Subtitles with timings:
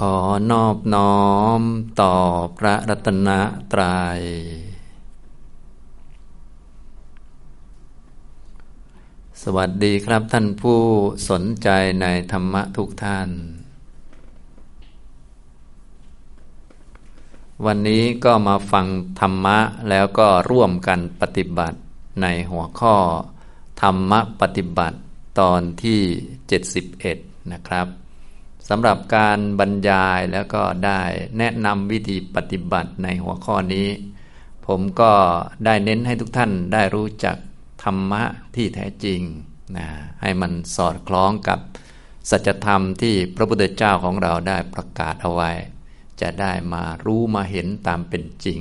[0.00, 0.16] ขอ
[0.50, 1.24] นอบน้อ
[1.58, 1.60] ม
[2.00, 2.14] ต่อ
[2.58, 3.30] พระรัตน
[3.72, 4.20] ตรยัย
[9.42, 10.80] สวัสดีครับท่านผู้
[11.28, 11.68] สนใจ
[12.00, 13.28] ในธรรมะทุกท่าน
[17.64, 18.86] วันนี้ก็มาฟัง
[19.20, 19.58] ธรรมะ
[19.88, 21.78] แล้วก็ร่วมกันปฏิบัติ
[22.22, 22.96] ในหัวข้อ
[23.82, 24.96] ธรรมะปฏิบัติ
[25.40, 26.00] ตอนที่
[26.74, 28.03] 71 นะครับ
[28.68, 31.02] สำหรับการบรรยายแล้วก็ได้
[31.38, 33.88] แนะนำวิธีปฏิบัติในหัวข้อนี้
[34.66, 35.12] ผมก็
[35.64, 37.36] ได้เน้นให้ทุกท่านได้รู้จัก
[37.84, 38.22] ธรรมะ
[38.54, 39.20] ที่แท้จริง
[39.76, 39.88] นะ
[40.22, 41.58] ให้มันสอดคล้องกับ
[42.30, 45.50] สัจธรรมที่พระพุทธเจ้าของเราได้ประกาศเอาไว้
[46.20, 48.60] จะได้มารู้มาเห็นตามเป็นจริง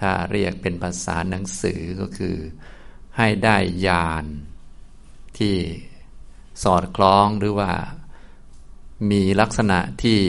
[0.00, 2.36] ถ้าเรียกเป็นภาษาหนังสือก็คือ
[3.16, 3.56] ให้ได้
[3.86, 4.24] ญาณ
[5.38, 5.56] ที่
[6.62, 7.72] สอดคล้องหรือว่า
[9.10, 10.20] มีลักษณะที่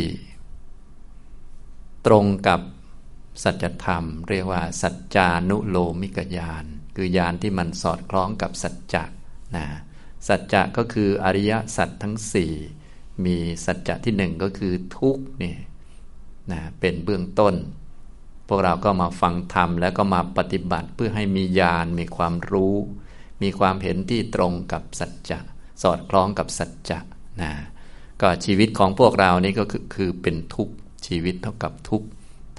[2.05, 2.61] ตรงกับ
[3.43, 9.03] สัจธรรม เรียกว่า สัจจานุโลมิกญาณคือญาณที่มันสอดคล้องกับสัจจะ
[9.55, 9.65] นะ
[10.27, 12.53] สัจจะก็คืออริยสัจทั้งสี่
[13.25, 15.55] มีสัจจะที่หนึ่งก็คือทุกนี่
[16.51, 17.55] นะเป็นเบื้องต้น
[18.47, 22.75] พวกเราก็มาฟังธรรมแล้วก็มาปฏิบัติเพื่อให้มีญาณมีความรู้
[23.41, 25.39] มีความเห็นที่ตรงกับสัจจะ
[25.81, 26.99] สอดคล้องกับสัจจะ
[27.41, 27.51] นะ
[28.21, 30.73] ก็ชีวิตของพวกเรานี่ก็คือคือเป็นทุกข์
[31.07, 32.07] ชีวิตเท่ากับทุกข์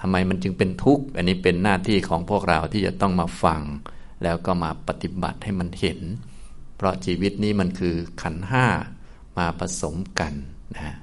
[0.00, 3.62] ทำไมมันจึงเป็นทุกข์อันนี้เป็นหน้าที่ของพวกเราที่จะต้องมาฟัง
[4.22, 6.00] แล้วก็มาปฏิบัติให้มันเห็น
[6.76, 8.66] เพราะชีวิตนี้มันคือขันห้า
[9.38, 10.32] มาผสมกัน
[10.76, 10.94] นะ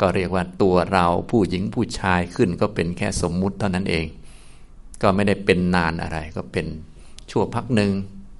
[0.00, 4.06] ก็เรียกว่าตัวเราผู้หญิงผู้ชายขึ้นก็เป็นแค่สมมุติเท่านั้นเอง
[5.02, 6.66] ก็ไม่ได้เป็นนานอะไร ก็เป็น
[7.30, 7.92] ชั่วพักหนึ่ง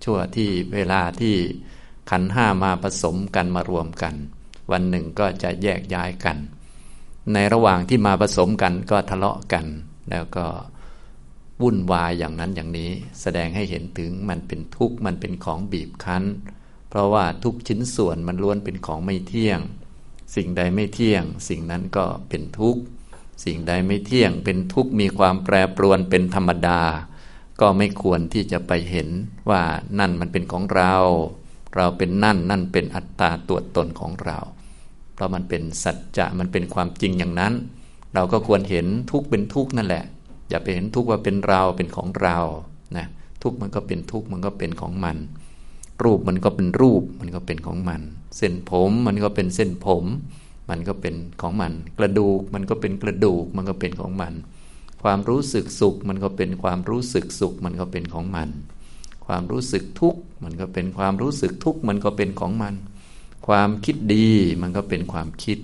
[0.04, 1.34] ชั่วที่เวลาที่
[2.10, 4.14] ขันห้ามาผสมกันมารวมกัน
[4.70, 6.36] วันหนึ่งก็จะแยกย้ายกัน
[7.32, 9.66] ในระหว่างที่มาผสมกันก็ทะเลาะกัน
[10.10, 10.46] แล้วก็
[11.62, 16.24] วุ่นวายอย่างนั้นอย่างนี้ แสดงให้เห็นถึงมันเป็นทุกข์มันเป็นของบีบคั้น
[16.88, 19.60] เพราะว่าทุกชิ้นส่วนมันล้วนเป็นของไม่เที่ยง
[20.34, 22.80] สิ่งใดไม่เที่ยง สิ่งนั้นก็เป็นทุกข์
[23.44, 26.80] สิ่งใดไม่เที่ยงเป็นทุกข์มีความแปรปรวนเป็นธรรมดา
[27.60, 29.08] ก็ไม่ควรที่จะไปเห็น
[29.50, 29.62] ว่า
[29.98, 30.94] นั่นมันเป็นของเรา
[31.76, 34.38] เราเป็นนั่นนั่นเป็นอัตตาตัวตนของเรา
[35.14, 37.52] เพราะมันเป็นสัจจะมันเป็นความจริงอย่างนั้น
[38.14, 40.04] เราก็ควรเห็นทุกเป็นทุกนั่นแหละ
[40.50, 42.38] อย่าไปเห็นทุกว่าเป็นเราเป็นของเรา
[42.96, 43.06] นะ
[43.42, 45.16] ทุกมันก็เป็นทุกมันก็เป็นของมัน
[46.02, 48.00] รูปมันก็เป็นรูปมันก็เป็นของมัน
[48.38, 50.04] เส้นผมมันก็เป็นเส้นผม
[50.70, 54.32] มันก็เป็นของมัน กระดูกมันก็เป็นกระดูกมันก็เป็นของมัน
[55.02, 58.48] ความรู้สึกสุขมันก็เป็นความรู้สึกสุขมันก็เป็นของมัน
[59.26, 62.74] ความรู้สึกทุกข์มันก็เป็นความรู้สึกทุกข์มันก็เป็นของมัน
[63.46, 64.28] ความคิดดี
[64.62, 65.58] มันก็เป็นความคิด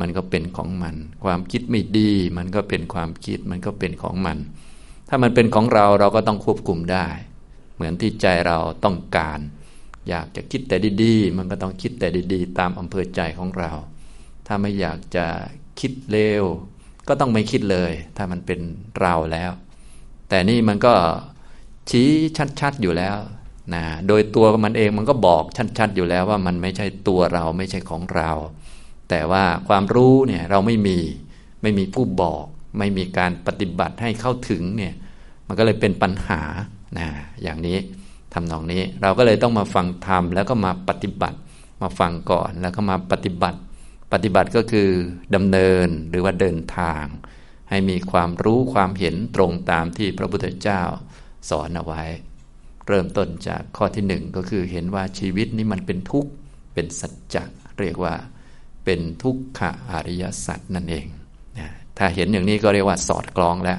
[0.00, 4.38] มันก็เป็นของมัน ความคิดไม่ดี มันก็เป็นความคิดมันก็เป็นของมัน
[5.08, 7.08] ถ้ามันเป็นของเราเราก็ต้องควบคุมได้
[7.74, 9.38] เหมือนที่ใจเราต้องการ
[10.08, 13.70] อยากจะคิดแต่ดีๆ มันก็ต้องคิดแต่ดีๆ ตามอำเภอใจของเรา
[14.46, 15.26] ถ้าไม่อยากจะ
[15.80, 16.44] คิดเร็ว
[17.08, 18.60] ก็ต้องไม่คิดเลย ถ้ามันเป็น
[19.00, 19.50] เราแล้ว
[20.28, 20.94] แต่นี่มันก็
[21.90, 22.10] ชี้
[22.60, 23.16] ชัดๆอยู่แล้ว
[23.74, 25.44] นะโดยตัวมันเองมันก็บอก
[25.78, 28.30] ชัดๆอยู่แล้วว่ามันไม่ใช่ตัวเราไม่ใช่ของเรา
[29.10, 30.98] แต่ว่าความรู้เนี่ยเราไม่มี
[31.62, 32.44] ไม่มีผู้บอก
[32.78, 34.94] ไม่มีการปฏิบัติให้เข้าถึงเนี่ย
[35.46, 36.42] มันก็เลยเป็นปัญหา
[36.98, 37.08] นะ
[37.42, 37.78] อย่างนี้
[38.34, 41.38] ทำนองนี้เราก็เลยต้องมาฟังธรรมแล้วก็มาปฏิบัติ
[41.82, 43.58] มาฟังก่อนแล้วก็มาปฏิบัติ
[44.12, 44.88] ปฏิบัติก็คือ
[45.34, 47.04] ดำเนินหรือว่าเดินทาง
[47.70, 50.82] ให้มีความรู้ความเห็นตรงตามที่พระพุทธเจ้า
[51.50, 52.02] สอนเอาไว้
[52.88, 56.30] เริ่มต้นจากข้อที่หนึ่งก็คือเห็นว่าชีวิตนี้มันเป็นทุกข์
[56.74, 57.44] เป็นสัจจะ
[57.80, 58.14] เรียกว่า
[58.84, 61.06] เป็นทุกขะอริยสัจนั่นเอง
[61.98, 63.78] ถ้าเห็นอย่างนี้ก็เรียกว่าสอดคล้องแล้ว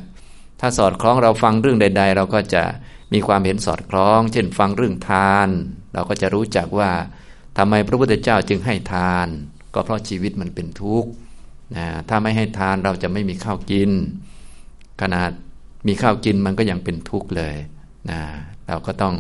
[0.60, 2.64] ถ้าสอดคล้องเราฟังเรื่องใด ๆ เราก็จะ
[3.14, 5.50] มีความเห็นสอดคล้อง เช่นฟังเรื่องทาน
[5.94, 6.92] เราก็จะรู้จักว่า
[7.58, 9.28] ทำไมพระพุทธเจ้าจึงให้ทาน
[9.74, 11.10] ก็เพราะชีวิตมันเป็นทุกข์
[11.76, 13.92] นะถ้าไม่ให้ทานเราจะไม่มีข้าวกิน
[15.02, 15.32] ขนาด
[15.88, 17.56] มีข้าวกินมันก็ยังเป็นทุกข์เลย
[18.12, 18.22] นะ
[18.70, 19.16] เราก็ต้อง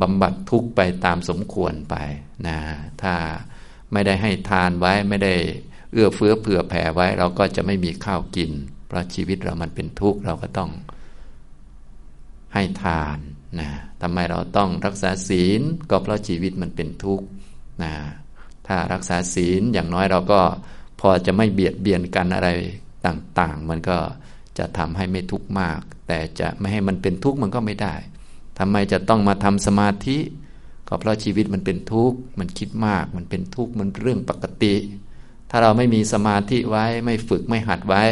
[0.00, 1.94] บำบัดทุกไปตามสมควรไป
[2.46, 2.58] นะ
[3.02, 3.14] ถ้า
[3.92, 5.34] ไม่ได้ให้ทานไว้ไม่ได้
[5.92, 8.50] เอื้อเฟื้อเผื่อแผ่ไว้ เราก็จะไม่มีข้าวกิน
[8.86, 10.70] เพราะชีวิตเรามันเป็นทุกข์เราก็ต้อง
[12.54, 13.18] ให้ทาน
[13.60, 13.70] นะ
[14.02, 15.60] ทำไมเราต้องรักษาศีล
[15.90, 17.26] ก็เพราะชีวิตมันเป็นทุกข์
[17.82, 17.94] นะ
[18.66, 20.40] ถ้ารักษาศีลอย่างน้อยเราก็
[21.00, 22.48] พอจะไม่เบียดเบียนกันอะไร
[23.06, 23.98] ต่าง ๆ มันก็
[24.58, 27.94] จะทำให้ไม่ทุกข์มาก แต่จะไม่ให้มันเป็นทุกข์มันก็ไม่ได้
[28.58, 30.18] ทำไมจะต้องมาทำสมาธิ
[30.88, 34.74] ก็เพราะชีวิตมันเป็นทุกข์ มันคิดมาก มันเป็นทุกข์ มันเรื่องปกติ
[35.50, 38.02] ถ้าเราไม่มีสมาธิไว้ ไม่ฝึกไม่หัดไว้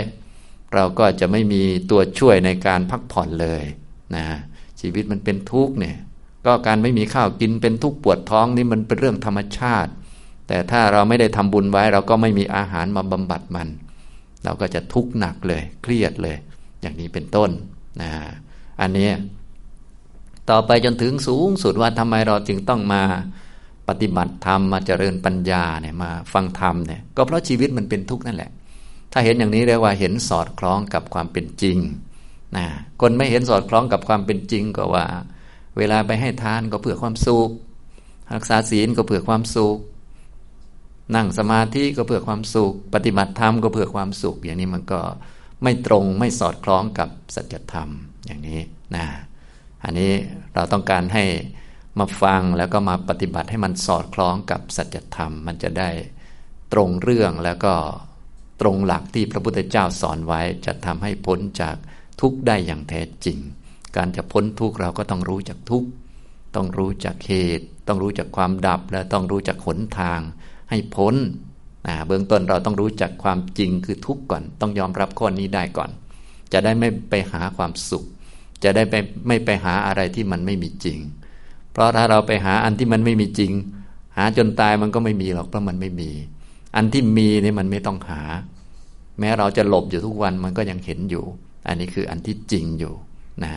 [0.75, 3.65] เราก็จะไม่มีตัวช่วยในการพักผ่อนเลย
[4.17, 4.27] นะ
[4.81, 5.97] ชีวิตมันเป็นทุกข์เนี่ย
[6.47, 9.91] ก็การไม่มีข้าวกินเป็นทุกข์ปวดท้องนี่มันเป็นเรื่องธรรมชาติ
[10.49, 13.69] แต่ถ้าเราไม่ได้ทำบุญไว้ เราก็ไม่มีอาหารมาบำบัดมัน
[14.45, 16.37] เราก็จะทุกข์หนักเลย เครียดเลย
[16.81, 17.51] อย่างนี้เป็นต้น
[18.01, 18.11] นะ
[18.81, 19.11] อันนี้
[20.51, 23.03] ต่อไปจนถึงสูงสุดว่าทำไมเราจึงต้องมา
[23.89, 28.51] ปฏิบัติธรรมมาเจริญปัญญาเนี่ยมาฟังธรรมเนี่ยก็เพราะชีวิตมันเป็นทุกข์นั่นแหละ
[29.13, 31.79] ถ้าเห็นอย่างนี้เรียกว่าเห็นสอดคล้องกับความเป็นจริง
[32.57, 32.67] นะ
[33.01, 35.05] คนไม่เห็นสอดคล้องกับความเป็นจริงก็ว่า
[35.79, 37.51] เวลาไปให้ทานก็เพื่อความสุข
[38.35, 39.79] รักษาศีลก็เพื่อความสุข
[41.15, 45.01] นั่งสมาธิก็เพื่อความสุข ปฏิบัติธรรมก็เพื่อความสุข อย่างนี้มันก็
[45.63, 47.89] ไม่ตรงไม่สอดคล้องกับสัจธรรม
[48.27, 48.61] อย่างนี้
[48.97, 49.07] นะ
[49.85, 50.13] อันนี้
[50.55, 51.25] เราต้องการให้
[51.99, 55.91] มาฟังแล้วก็มาปฏิบัติให้มันสอดคล้องกับสัจธรรม มันจะได้
[56.73, 57.75] ตรงเรื่องแล้วก็
[58.61, 61.77] ตรงหลักที่พระพุทธเจ้าสอนไว้จะทำให้พ้นจาก
[62.21, 63.39] ทุกข์ได้อย่างแท้จริง
[63.97, 65.89] การจะพ้นทุกข์เราก็ต้องรู้จักทุกข์
[66.55, 70.21] ต้องรู้จักเหตุ ต้องรู้จักความดับและต้องรู้จักหนทาง
[70.71, 71.15] ให้พ้น
[72.07, 75.91] เบื้องต้นเราต้องรู้จักความจริงคือทุกข์ก่อน ต้องยอมรับข้อนี้ได้ก่อน
[76.53, 78.05] จะได้ไม่ไปหาความสุข
[78.65, 78.95] จะได้ไป
[79.29, 80.99] ไม่ไปหาอะไรที่มันไม่มีจริง
[81.73, 83.53] เพราะถ้าเราไปหาอันที่มันไม่มีจริง
[84.17, 86.11] หาจนตายมันก็ไม่มีหรอกเพราะมันไม่มี
[86.77, 88.23] อันที่มีนี่มันไม่ต้องหา
[89.19, 91.25] แม้เราจะหลบอยู่ทุกวันมันก็ยังเห็นอยู่
[91.67, 92.95] อันนี้คืออันที่จริงอยู่
[93.45, 93.53] นะ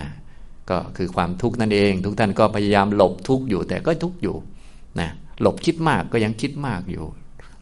[0.70, 4.36] ก็คือความทุกข์นั่นเอง ทุกท่านก็พยายามหลบทุกข์อยู่แต่ก็ทุกข์อยู่
[5.00, 5.10] นะ
[5.42, 7.06] หลบคิดมากก็ยังคิดมากอยู่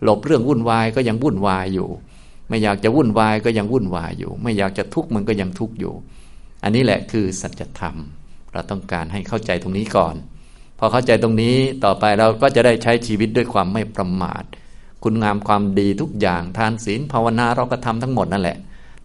[0.03, 1.89] หลบเรื่องวุ่นวายก็ยังวุ่นวายอยู่
[2.49, 5.93] ไม่อยากจะวุ่นวายก็ยังวุ่นวายอยู่ ไม่อยากจะทุกข์มันก็ยังทุกข์อยู่
[6.63, 7.95] อันนี้แหละคือสัจธรรม
[8.53, 10.15] เราต้องการให้เข้าใจตรงนี้ก่อน
[10.79, 14.43] พอเข้าใจตรงนี้ต่อไปเราก็จะได้ใช้ชีวิตด้วยความไม่ประมาท
[15.03, 18.57] คุณงามความดีทุกอย่างทานศีลภาวนาเราก็ทำทั้งหมดนั่นแหละ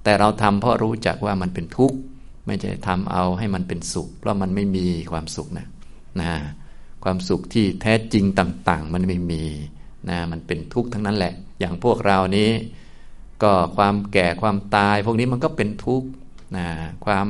[0.04, 1.96] แต่เราทำเพราะรู้จักว่ามันเป็นทุกข์
[2.46, 5.66] ไม่ใช่ทำเอาให้มันเป็นสุข เพราะมันไม่มีความสุขนะ
[6.20, 6.32] นะ
[7.04, 9.42] ความสุขที่แท้จริงต่าง ๆ มันไม่มี
[10.08, 12.50] นะมันเป็นทุกข์ทั้งนั้นแหละ อย่างพวกเรานี้
[13.42, 16.08] ก็ความแก่ความตาย พวกนี้มันก็เป็นทุกข์
[16.56, 16.66] นะ
[17.04, 17.26] ความ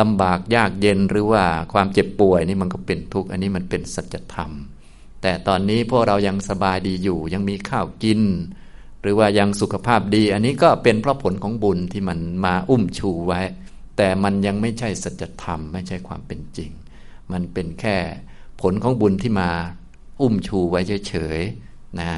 [0.00, 4.50] ลำบากยากเย็นหรือว่าความเจ็บป่วยนี่มันก็เป็นทุกข์อันนี้มันเป็นสัจธรรม
[5.22, 8.20] แต่ตอนนี้พวกเรายังสบายดีอยู่ ยังมีข้าวกิน
[9.02, 13.40] หรือว่ายังสุขภาพดี อันนี้ก็เป็นเพราะผลของบุญที่มันมาอุ้มชูไว้
[13.96, 16.70] แต่มันยังไม่ใช่สัจธรรม ไม่ใช่ความเป็นจริง
[17.32, 17.96] มันเป็นแค่
[18.60, 19.50] ผลของบุญที่มา
[20.20, 22.12] อุ้มชูไว้เฉยๆ นะ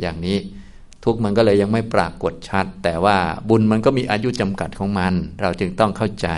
[0.00, 0.38] อย่างนี้
[1.04, 3.16] ทุกมันก็เลยยังไม่ปรากฏชัด แต่ว่า
[3.48, 6.28] บุญมันก็มีอายุจำกัดของมัน เราจึงต้องเข้าใจ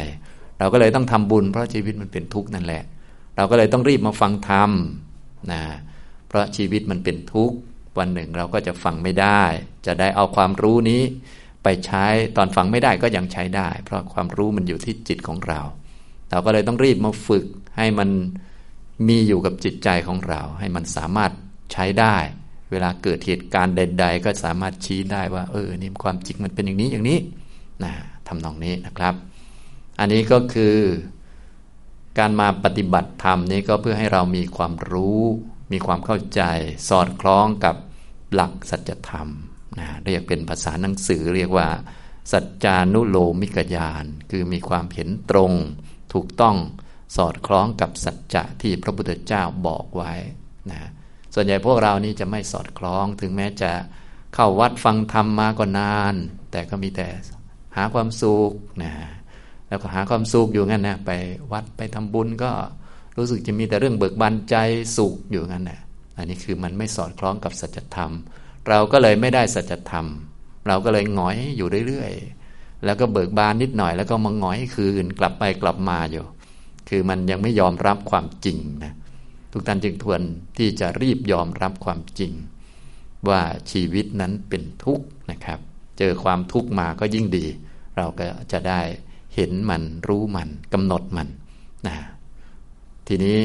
[0.59, 2.83] เราก็เลยต้องทำบุญ เพราะชีวิตมันเป็นทุกข์นั่นแหละ
[3.37, 4.71] เราก็เลยต้องรีบมาฟังธรรม
[5.53, 5.63] นะ
[6.29, 7.57] เพราะชีวิตมันเป็นทุกข์
[7.99, 9.43] วันหนึ่งเราก็จะฟังไม่ได้
[9.87, 11.03] จะได้เอาความรู้นี้
[11.63, 12.07] ไปใช้
[12.37, 15.61] ตอนฟังไม่ได้ก็ยังใช้ได้ เพราะความรู้มันอยู่ที่จิตของเรา
[16.31, 17.45] เราก็เลยต้องรีบมาฝึก
[17.77, 18.11] ให้มัน
[19.09, 21.33] มีอยู่กับจิตใจของเรา ให้มันสามารถ
[21.73, 22.17] ใช้ได้
[22.75, 27.19] เวลาเกิดเหตุการณ์ใด ๆ ก็สามารถชี้ได้ว่า เออนี่ความจริงมันเป็นอย่างนี้อย่างนี้
[27.85, 27.93] นะ
[28.29, 29.15] ทำนองนี้นะครับ
[29.99, 30.77] อันนี้ก็คือ
[32.19, 35.23] การมาปฏิบัติธรรมนี้ก็เพื่อให้เรามีความรู้
[35.73, 36.43] มีความเข้าใจ
[36.89, 37.77] สอดคล้องกับ
[38.35, 39.29] หลักสัจธรรม
[39.79, 41.69] นะเรียกเป็นภาษาหนังสือเรียกว่า
[42.33, 45.53] สัจจานุโลมิกญาณคือมีความเห็นตรง
[46.13, 46.57] ถูกต้อง
[47.17, 50.13] สอดคล้องกับสัจจะที่พระพุทธเจ้าบอกไว้
[50.71, 50.81] นะ
[51.35, 53.73] ส่วนใหญ่พวกเรานี้จะไม่สอดคล้อง ถึงแม้จะ
[54.35, 56.15] เข้าวัดฟังธรรมมาก็นาน
[56.51, 57.09] แต่ก็มีแต่
[57.77, 58.93] หาความสุขนะ
[59.69, 61.11] แล้วก็หาความสุขอยู่งั้นนะไป
[61.53, 62.51] วัดไปทำบุญก็
[63.17, 64.57] รู้สึกจะมีแต่เรื่องเบิกบานใจ
[64.97, 65.81] สุขอยู่งั้นนะ
[66.17, 68.13] อันนี้คือมันไม่สอดคล้องกับสัจธรรม
[68.69, 70.07] เราก็เลยไม่ได้สัจธรรม
[70.69, 76.25] เราก็เลยหงอยอยู่เรื่อยๆ แล้วก็เบิกบานนิดหน่อย แล้วก็มาหงอยคืนกลับไปกลับมาอยู่
[76.89, 78.95] คือมันยังไม่ยอมรับความจริงนะ
[79.57, 80.21] ทุกท่านจึงทวน
[80.59, 82.33] ที่จะรีบยอมรับความจริง
[83.29, 85.59] ว่าชีวิตนั้นเป็นทุกข์นะครับ
[85.99, 87.47] เจอความทุกข์มาก็ยิ่งดี
[87.97, 88.81] เราก็จะได้
[89.35, 91.29] เห็นมันรู้มันกำหนดมัน
[91.87, 91.95] นะ
[93.09, 93.41] ทีนี้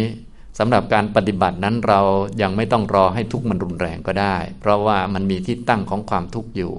[0.60, 2.00] สำหรับการปฏิบัตินั้นเรา
[2.42, 6.74] ยังไม่ต้องรอให้ทุกข์มันรุนแรงก็ได้ เพราะว่ามันมีที่ตั้งของความทุกข์อยู่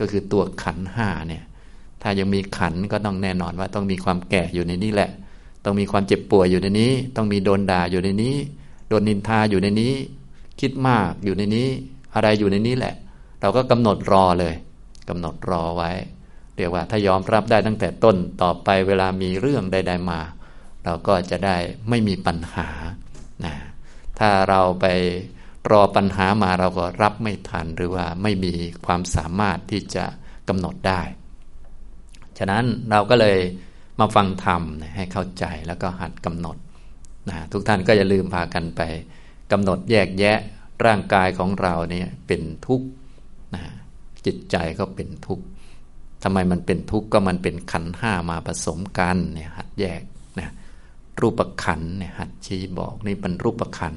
[0.00, 1.44] ก็คือตัวขันห้าเนี่ย
[2.02, 5.10] ถ้ายังมีขันก็ต้องแน่นอนว่าต้องมีความแก่อยู่ในนี้แหละ
[5.64, 8.36] ต้องมีความเจ็บป่วยอยู่ในนี้ ต้องมีโดนด่าอยู่ในนี้
[8.88, 9.94] โดนนินทาอยู่ในนี้
[10.60, 11.68] คิดมากอยู่ในนี้
[12.14, 12.94] อะไรอยู่ในนี้แหละ
[13.40, 14.54] เราก็กำหนดรอเลย
[15.08, 15.90] กำหนดรอไว้
[16.56, 20.20] เรียกว่าถ้ายอมรับได้ตั้งแต่ต้นต่อไปเวลามีเรื่องใดๆมา
[20.84, 21.56] เราก็จะได้
[21.88, 22.68] ไม่มีปัญหา
[23.44, 23.54] นะ
[24.18, 24.86] ถ้าเราไป
[25.70, 28.52] รอปัญหามาเราก็รับไม่ทันหรือว่าไม่มี
[28.86, 30.04] ความสามารถที่จะ
[30.48, 31.00] กำหนดได้
[32.38, 33.38] ฉะนั้นเราก็เลย
[34.00, 34.62] มาฟังธรรม
[34.96, 36.56] ให้เข้าใจแล้วก็หัดกำหนด
[37.28, 38.80] นะทุกท่านก็อย่าลืมพากันไป
[39.52, 40.38] กำหนดแยกแยะ
[40.86, 42.86] ร่างกายของเราเนี่ยเป็นทุกข์
[43.54, 43.62] นะ
[44.26, 45.44] จิตใจก็เป็นทุกข์
[46.22, 50.02] ทำไมมันเป็นทุกข์ก็มันเป็นขันห้ามาผสมกันเนี่ยหัดแยก
[50.38, 50.48] นะ
[51.20, 53.94] รูปขันเนี่ยหัดชี้บอกนี่เป็นรูปขัน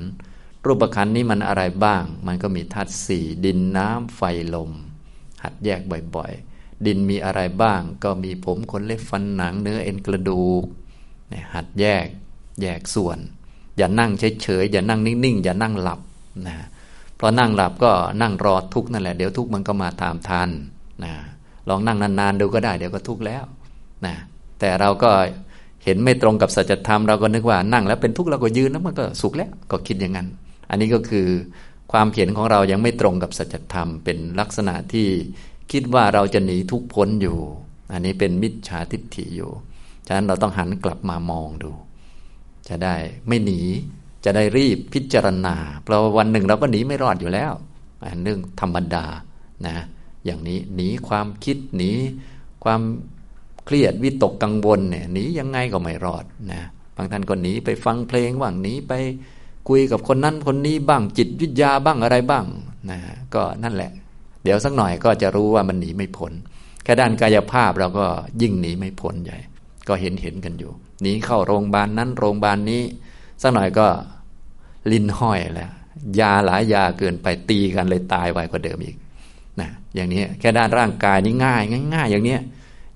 [0.65, 4.21] รูปขันนี้มันอะไรบ้าง มันก็มีธาตุสี่ดินน้ำไฟ
[4.55, 4.71] ลม
[5.43, 5.81] หัดแยก
[6.15, 10.65] บ่อยๆ ดินมีอะไรบ้าง ก็มีผมขนเล็บฟันหนังเนื้อเอ็นกระดูก
[11.29, 12.07] เนี่ยหัดแยก
[12.61, 13.19] แยกส่วน
[13.77, 15.99] อย่านั่งเฉยๆอย่านั่งนิ่งๆอย่านั่งหลับ
[16.47, 16.55] นะ
[17.17, 20.49] เพราะนั่งหลับก็นั่งรอทุกนั่นแหละเดี๋ยวทุกมันก็มาตามทัน
[21.03, 21.13] นะ
[21.69, 23.43] ลองนั่งนานๆดูก็ได้เดี๋ยวก็ทุกแล้ว
[24.05, 24.15] นะ
[24.59, 25.11] แต่เราก็
[25.83, 30.27] เห็นไม่ตรงกับสัจธรรมเราก็นึกว่านั่งแล้วเป็นทุกข์เราก็ยืนแล้วมันก็สุขแล้วก็คิดอย่างนั้น
[30.69, 31.27] อันนี้ก็คือ
[31.91, 35.07] ความเห็นของเรายังไม่ตรงกับสัจธรรม เป็นลักษณะที่
[35.71, 37.37] คิดว่าเราจะหนีทุกพ้นอยู่
[37.91, 39.51] อันนี้เป็นมิจฉาทิฏฐิอยู่
[40.07, 41.71] ฉะนั้นเราต้องหันกลับมามองดู
[42.69, 42.95] จะได้
[43.27, 43.59] ไม่หนี
[44.25, 47.53] จะได้รีบพิจารณา เพราะวันหนึ่งเราก็หนีไม่รอดอยู่แล้ว
[48.23, 49.05] เรื่องธรรมดา
[49.67, 49.77] นะ
[50.25, 51.91] อย่างนี้หนีความคิดหนี
[52.63, 52.81] ความ
[53.65, 56.61] เครียดวิตกกังวลเนี่ยหนียังไงก็ไม่รอดนะ
[56.95, 58.93] บางท่านก็หนีไปฟังเพลงบ้างหนีไป
[59.69, 62.45] คุยกับคนนั้นคนนี้บ้างจิตวิทยาบ้างอะไรบ้าง
[62.89, 62.99] นะ
[63.35, 63.91] ก็นั่นแหละ
[64.43, 66.31] เดี๋ยวสักหน่อยก็จะรู้ว่ามันหนีไม่พ้น
[66.83, 68.05] แค่ด้านกายภาพเราก็
[68.41, 69.37] ยิ่งหนีไม่พ้นใหญ่
[69.87, 70.71] ก็เห็นเห็นกันอยู่
[71.01, 72.81] หนีเข้าโรงพยาบาลนั้นโรงพยาบาลนี้
[73.41, 73.87] สักหน่อยก็
[74.91, 75.71] ลิ้นห้อยแล้ว
[76.19, 78.95] ยาหลายยาเกินไปตีกันเลยตายไวกว่าเดิมอีก
[79.59, 81.61] นะอย่างนี้แค่ด้านร่างกายนี่ง่าย
[81.95, 82.41] ง่ายอย่างนี้ย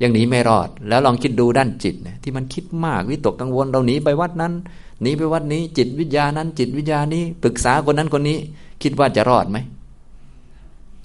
[0.01, 4.53] ยังหนีไม่รอด แล้วลองคิดดูด้านจิตเนี่ยที่มันคิดมากวิตกกังวลเราหนีไปวัดนั้น
[5.01, 8.37] หนีไปวัดนี้ จิตวิทยานั้น จิตวิทยานี้ปรึกษาคนนั้นคนนี้
[8.83, 9.57] คิดว่าจะรอดไหม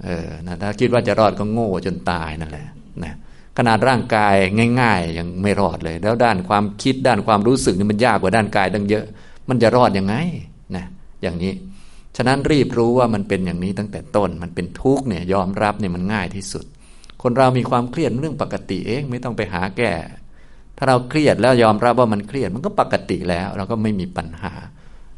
[0.04, 2.66] เออนะถ้าคิดว่าจะรอดก็โง่จนตายนั่นแหละ
[3.04, 3.14] นะ
[3.60, 4.34] ขนาดร่างกาย
[4.80, 9.04] ง่าย ๆ ยังไม่รอดเลย แล้วด้านความคิดด้านความรู้สึกนี่มันยากกว่าด้านกายตั้งเยอะ
[9.48, 10.14] มันจะรอดยังไง
[10.76, 10.84] นะ
[11.22, 11.52] อย่างนี้
[12.16, 16.64] ฉะนั้นรีบรู้ว่ามันเป็นอย่างนี้ตั้งแต่ต้น มันเป็นทุกข์เนี่ยยอมรับเนี่ยมันง่ายที่สุด
[17.22, 19.92] คนเรามีความเครียดเรื่องปกติเองไม่ต้องไปหาแก้
[20.76, 24.52] ถ้าเราเครียดแล้วยอมรับว่ามันเครียดมันก็ปกติแล้ว เราก็ไม่มีปัญหา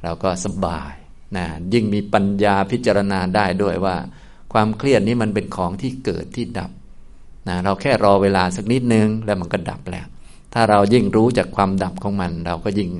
[0.04, 0.94] เราก็สบาย
[1.36, 3.96] นะยิ่งมีปัญญาพิจารณาได้ด้วยว่า
[4.52, 6.70] ความเครียดนี้มันเป็นของที่เกิดที่ดับ
[7.48, 10.06] นะเราแค่รอเวลาสักนิดนึงแล้วมันก็ดับแล้ว
[10.54, 12.90] ถ้าเรายิ่งรู้จากความดับของมัน เราก็ยิ่ง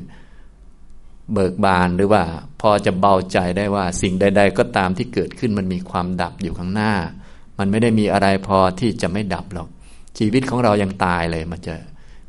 [1.33, 2.23] เบิกบานหรือว่า
[2.61, 6.93] พอจะเบาใจได้ว่า สิ่งใด ๆ ก็ตามที่เกิดขึ้นมันมีความดับอยู่ข้างหน้า
[7.59, 9.69] มันไม่ได้มีอะไรพอที่จะไม่ดับหรอก
[10.19, 11.75] ชีวิตของเรายังตายเลย มันจะ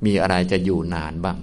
[0.06, 1.38] มีอะไรจะอยู่นานบ้าง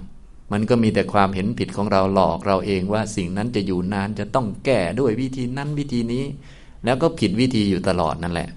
[0.51, 6.23] มันก็มีแต่ความเห็นผิดของเราหลอกเราเองว่าสิ่งนั้นจะอยู่นานจะต้องแก้ด้วยวิธีนั้นวิธีนี้
[6.85, 8.49] แล้วก็ผิดวิธีอยู่ตลอดนั่นแหละ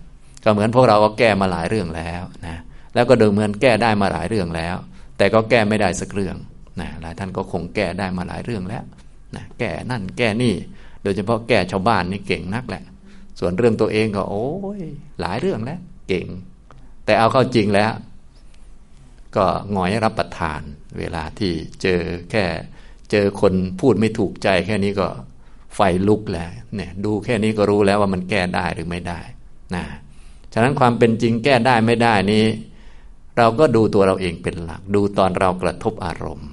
[0.45, 2.57] ก็เหมือนพวกเราก็แก้มาหลายเรื่องแล้วนะ
[2.95, 4.77] แล้วก็เดิมเหมือนแก้ได้มาหลายเรื่องแล้ว
[5.19, 6.37] แต่ก็แก้ไม่ได้สักเรื่อง
[6.81, 8.85] นะหลายท่านก็คงแก้ได้มาหลายเรื่องแล้ว
[9.37, 10.55] นะแก้นั่นแก้นี่
[11.03, 12.83] โดยเฉพาะแก้ชาวบ้านนี่เก่งนักแหละ
[13.39, 14.49] ส่วนเรื่องตัวเองก็ โอ้
[14.81, 14.83] ย
[15.21, 16.27] หลายเรื่องแล้ว เก่ง
[17.05, 17.93] แต่เอาเข้าจริงแล้ว
[19.37, 20.61] ก็หงอยรับประทาน
[20.99, 22.45] เวลาที่เจอแค่
[23.11, 25.09] เจอคนพูดไม่ถูกใจแค่นี้ก็
[25.75, 29.21] ไฟลุกแล้วเนี่ยดูแค่นี้ก็รู้แล้วว่ามันแก้ได้หรือไม่ได้
[29.75, 29.85] นะ
[30.53, 32.47] ฉะนั้นความเป็นจริงแก้ได้ไม่ได้นี้
[33.39, 36.51] เราก็ดูตัวเราเองเป็นหลัก ดูตอนเรากระทบอารมณ์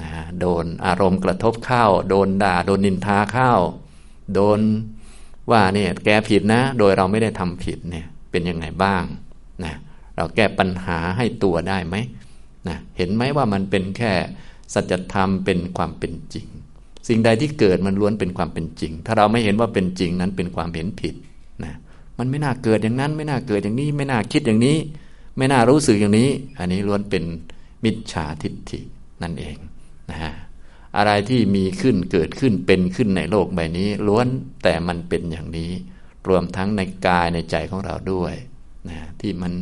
[0.00, 0.08] นะ
[0.40, 3.52] โดนอารมณ์กระทบเข้า โดนด่า โดนนินทาเข้า
[4.34, 4.60] โดน
[5.50, 9.04] ว่าเนี่ยแกผิดนะ โดยเราไม่ได้ทำผิดเนี่ยเป็นยังไงบ้าง
[9.64, 9.74] นะ
[10.16, 11.96] เราแก้ปัญหาให้ตัวได้ไหม
[12.68, 14.12] นะเห็นไหมว่ามันเป็นแค่
[14.74, 16.46] สัจธรรมเป็นความเป็นจริง
[17.08, 21.14] สิ่งใดที่เกิดมันล้วนเป็นความเป็นจริง ถ้าเราไม่เห็นว่าเป็นจริงนั้นเป็นความเห็นผิด
[22.20, 24.76] มันไม่น่าเกิดอย่างนั้น ไม่น่าเกิดอย่างนี้ ไม่น่าคิดอย่างนี้
[25.36, 27.24] ไม่น่ารู้สึกอย่างนี้ อันนี้ล้วนเป็น
[27.84, 28.80] มิจฉาทิฏฐิ
[29.22, 29.56] นั่นเอง
[30.10, 30.32] นะฮะ
[30.96, 34.26] อะไรที่มีขึ้นเกิดขึ้นเป็นขึ้นในโลกใบนี้ ล้วน
[34.62, 35.70] แต่มันเป็นอย่างนี้
[36.28, 38.34] รวมทั้งในกายในใจของเราด้วย
[38.88, 39.52] นะที่มัน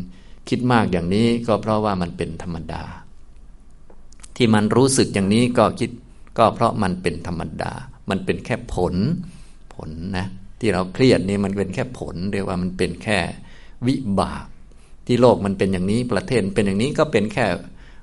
[0.49, 2.83] คิดมากอย่างนี้ก็เพราะว่ามันเป็นธรรมดา
[4.37, 5.91] ที่มันรู้สึกอย่างนี้ก็คิด
[6.39, 7.73] ก็เพราะมันเป็นธรรมดา
[8.11, 8.95] มันเป็นแค่ผล
[9.75, 10.27] ผลนะ
[10.61, 13.19] ที่เราเครียดนี่มันเป็นแค่ผลเรียกว่ามันเป็นแค่
[13.87, 14.47] วิบาก
[15.07, 17.47] ที่โลกมันเป็นอย่างนี้ประเทศเป็นอย่างนี้ก็เป็นแค่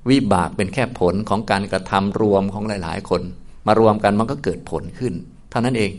[0.10, 3.22] วิบากเป็นแค่ผลของการกระทำรวมของหลายๆ คน
[3.68, 5.14] มารวมกันมันก็เกิดผลขึ้น
[5.50, 5.92] เท่านั้นเอง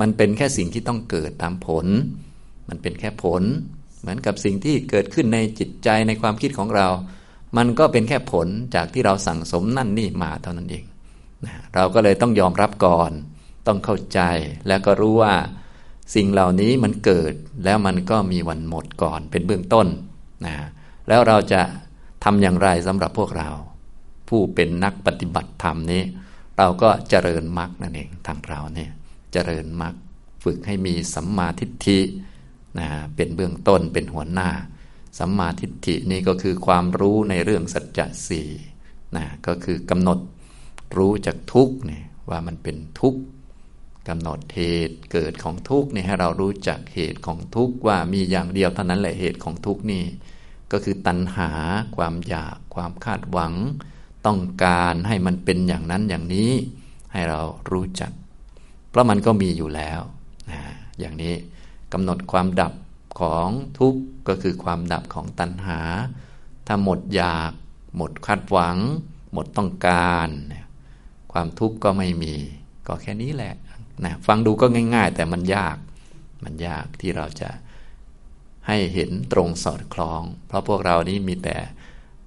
[0.00, 1.86] มันเป็นแค่สิ่งที่ต้องเกิดตามผล
[2.68, 3.42] มันเป็นแค่ผล
[4.00, 6.88] เหมือนกับสิ่งที่เกิดขึ้นในจิตใจในความคิดของเรา
[7.56, 10.84] มันก็เป็นแค่ผลจากที่เราสั่งสมนั่นนี่มาเท่านั้นเอง
[11.74, 13.10] เราก็เลยต้องยอมรับก่อน
[13.66, 14.20] ต้องเข้าใจ
[14.68, 15.34] แล้วก็รู้ว่า
[16.14, 19.86] สิ่งเหล่านี้มันเกิดแล้วมันก็มีวันหมดก่อนเป็นเบื้องต้น
[20.46, 20.54] นะ
[21.08, 21.62] แล้วเราจะ
[22.24, 23.48] ทำอย่างไรสำหรับพวกเรา
[24.28, 26.02] ผู้เป็นนักปฏิบัติธรรมนี้
[26.58, 28.90] เราก็เจริญมรรคนั่นเองทางเราเนี่ย
[29.32, 29.94] เจริญมรรค
[30.44, 31.98] ฝึกให้มีสัมมาทิฏฐิ
[32.78, 34.50] นะเป็นเบื้องต้นเป็นหัวหน้า
[35.18, 38.48] สัมมาทิฏฐินี่ก็คือความรู้ในเรื่องสัจจะสี่
[39.16, 40.18] นะก็คือกำหนด
[40.96, 43.20] รู้จากทุกเนี่ยว่ามันเป็นทุกข์
[44.10, 50.04] กำหนดเหตุเกิดของทุกข์นี่ให้เรารู้จักเหตุของทุกข์ว่ามีอย่างเดียวเท่านั้นแหละเหตุของทุกข์นี่
[50.72, 51.50] ก็คือตัณหา
[51.96, 53.54] ความอยาก ความคาดหวัง
[54.26, 56.52] ต้องการให้มันเป็นอย่างนั้นอย่างนี้
[57.12, 57.40] ให้เรา
[57.70, 58.12] รู้จัก
[58.88, 60.00] เพราะมันก็มีอยู่แล้ว
[61.00, 61.34] อย่างนี้
[61.92, 62.72] กำหนดความดับ
[63.20, 63.48] ของ
[63.78, 65.80] ทุกข์ก็คือความดับของตัณหา
[66.66, 67.52] ถ้าหมดอยาก
[67.96, 68.78] หมดคาดหวัง
[69.32, 70.28] หมดต้องการ
[71.32, 72.34] ความทุกข์ก็ไม่มี
[72.90, 73.54] ก็แค่นี้แหละ
[74.04, 75.76] นะฟังดูก็ง่าย ๆ แต่มันยาก
[76.44, 77.50] มันยากที่เราจะ
[78.66, 81.56] ให้เห็นตรงสอดคล้อง เพราะพวกเรานี้มีแต่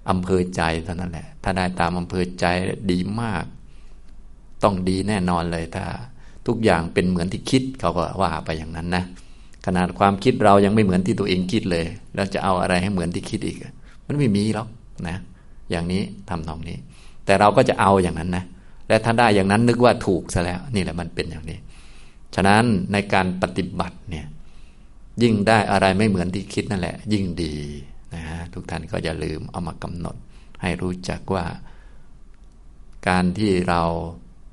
[0.10, 2.46] อำเภอใจเท่านั้นแหละ ถ้าได้ตามอำเภอใจ
[2.92, 3.44] ดีมาก
[4.64, 5.86] ต้องดีแน่นอนเลยถ้า
[6.48, 9.04] ทุกอย่างเป็นเหมือนที่คิดเขาก็ว่าไปอย่างนั้นนะ
[9.66, 13.58] ขนาดความคิดเรายังไม่เหมือนที่ตัวเองคิดเลย แล้วจะเอาอะไรให้เหมือนที่คิดอีก
[14.08, 14.68] มันไม่มีหรอก
[15.08, 15.18] นะ
[15.72, 16.78] อย่างนี้ทำนองนี้
[17.26, 18.44] แต่เราก็จะเอาอย่างนั้นนะ
[18.88, 21.60] และถ้าได้อย่างนั้นนึกว่าถูกซะแล้ว นี่แหละมันเป็นอย่างนี้
[22.36, 22.64] ฉะนั้น
[22.94, 24.28] ในการปฏิบัติเนี่ย
[25.22, 27.56] ยิ่งได้อะไรไม่เหมือนที่คิดนั่นแหละ ยิ่งดี
[28.14, 30.16] นะฮะทุกท่านก็อย่าลืมเอามากำหนด
[30.62, 31.46] ให้รู้จักว่า
[33.08, 33.84] การที่เรา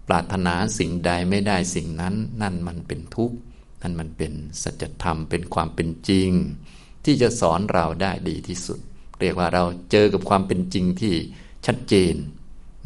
[0.08, 3.36] ปรารถนาสิ่งใดไม่ได้สิ่งนั้น นั่นมันเป็นทุกข์
[3.82, 4.32] นั่นมันเป็น
[4.62, 6.30] สัจธรรมเป็นความเป็นจริง
[7.04, 8.78] ที่จะสอนเราได้ดีที่สุด
[9.20, 11.14] เรียกว่าเราเจอกับความเป็นจริงที่
[11.66, 12.14] ชัดเจน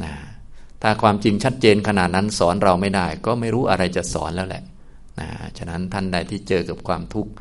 [0.03, 0.13] นะ
[0.87, 4.63] ถ้าความจริงชัดเจนขนาดนั้นสอนเราไม่ได้ ก็ไม่รู้อะไรจะสอนแล้วแหละ
[5.19, 5.27] นะ
[5.57, 7.31] ฉะนั้นท่านใดที่เจอกับความทุกข์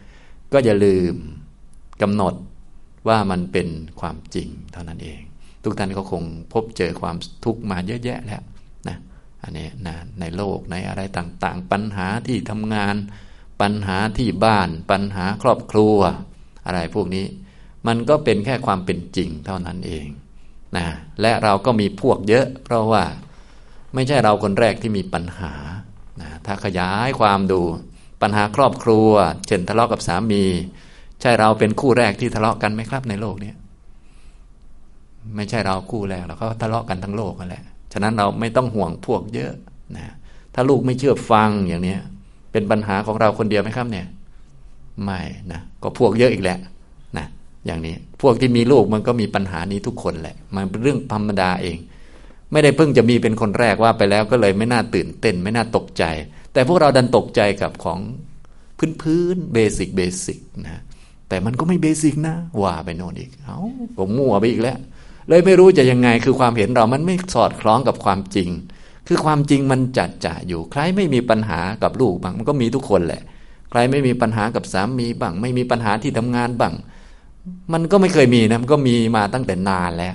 [0.53, 1.15] ก็อย่าลืม
[2.03, 2.35] กำหนด
[3.09, 3.69] ว่ามันเป็น
[4.01, 5.21] ความจริงเท่านั้นเอง
[5.65, 8.43] ทุกท่านก็คงพบเจอความทุกข์มาเยอะแยะแล้ว
[8.89, 8.97] นะ
[9.43, 12.95] อันนี้นะในโลกในอะไรต่างๆ ปัญหาที่ทำงาน
[13.61, 15.97] ปัญหาที่บ้าน ปัญหาครอบครัว
[16.67, 17.27] อะไรพวกนี้
[17.87, 20.07] มันก็เป็นแค่ความเป็นจริงเท่านั้นเอง
[20.77, 20.87] นะ
[21.21, 23.05] และเราก็มีพวกเยอะ เพราะว่า
[23.95, 25.53] ไม่ใช่เราคนแรกที่มีปัญหา
[26.21, 27.61] นะถ้าขยายความดู
[28.23, 29.09] ปัญหาครอบครัว
[29.47, 30.45] เช่นทะเลาะกับสามี
[31.21, 33.53] ใช่เราเป็นคู่แรกที่ทะเลาะกันไหมครับในโลกนี้
[35.37, 39.53] ไม่ใช่เราคู่แรกเราก็ทะเลาะกันทั้งโลกกันแหละฉะนั้นเราไม่ต้องห่วงพวกเยอะ
[39.97, 40.05] นะ
[40.55, 42.01] ถ้าลูกไม่เชื่อฟังอย่างเนี้ย
[42.53, 44.07] เป็นปัญหาของเราคนเดียวไหมครับเนี่ย
[45.03, 45.21] ไม่
[45.53, 46.59] นะก็พวกเยอะอีกแหละ
[47.19, 47.27] นะ
[47.67, 51.79] อย่างนี้พวกที่มีลูกมันก็มีปัญหานี้ทุกคนแหละ มันเป็นเรื่องธรรมดาเอง
[52.55, 56.05] ไม่ได้เพิ่งจะมีเป็นคนแรกว่าไปแล้วก็เลยไม่น่าตื่นเต้น ไม่น่าตกใจ
[56.53, 57.99] แต่พวกเราดันตกใจกับของ
[58.79, 60.83] พื้นพื้นเบสิกเบสิกนะ
[61.29, 63.59] แต่มันก็ไม่เบสิกนะว่าไปโน่นอีกเอา
[63.99, 64.79] ผมมั่วไปอีกแล้ว
[65.29, 68.49] เลยไม่รู้จะยังไงคือความเห็นเรามันไม่สอดคล้องกับความจริง
[69.09, 73.23] คือความจริงมันจัดจ่าอยู่ ใครไม่มีปัญหากับลูกบ้างมันก็มีทุกคนแหละ
[73.71, 76.75] ใครไม่มีปัญหากับสามีบ้างไม่มีปัญหาที่ทำงานบ้าง
[77.73, 80.15] มันก็ไม่เคยมีนะมันก็มีมาตั้งแต่นานแล้ว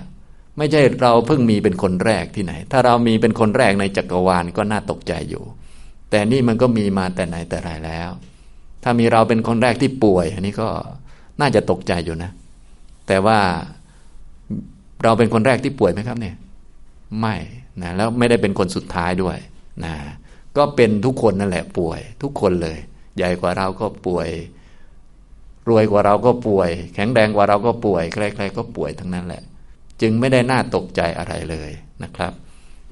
[0.60, 5.44] ไม่ใช่เราเพิ่งมีเป็นคนแรกที่ไหน ถ้าเรามีเป็นคนแรกในจักรวาลก็น่าตกใจอยู่
[6.10, 8.10] แต่นี่มันก็มีมาแต่ไหนแต่ไรแล้ว
[8.84, 10.70] ถ้ามีเราเป็นคนแรกที่ป่วย อันนี้ก็
[11.42, 12.32] น่าจะตกใจอยู่นะ
[13.08, 13.40] แต่ว่า
[15.04, 16.36] เราเป็นคนแรกที่ป่วยไหมครับเนี่ย
[17.20, 17.36] ไม่
[17.82, 19.38] นะแล้วไม่ได้เป็นคนสุดท้ายด้วย
[19.86, 19.94] นะ
[20.58, 22.78] ก็เป็นทุกคนนั่นแหละป่วย ทุกคนเลย
[23.18, 24.30] ใหญ่กว่าเราก็ป่วย
[25.70, 29.44] รวยกว่าเราก็ป่วย แข็งแรงกว่าเราก็ป่วยใครๆก็ป่วยทั้งนั้นแหละ
[30.02, 31.72] จึงไม่ได้น่าตกใจอะไรเลย
[32.04, 32.34] นะครับ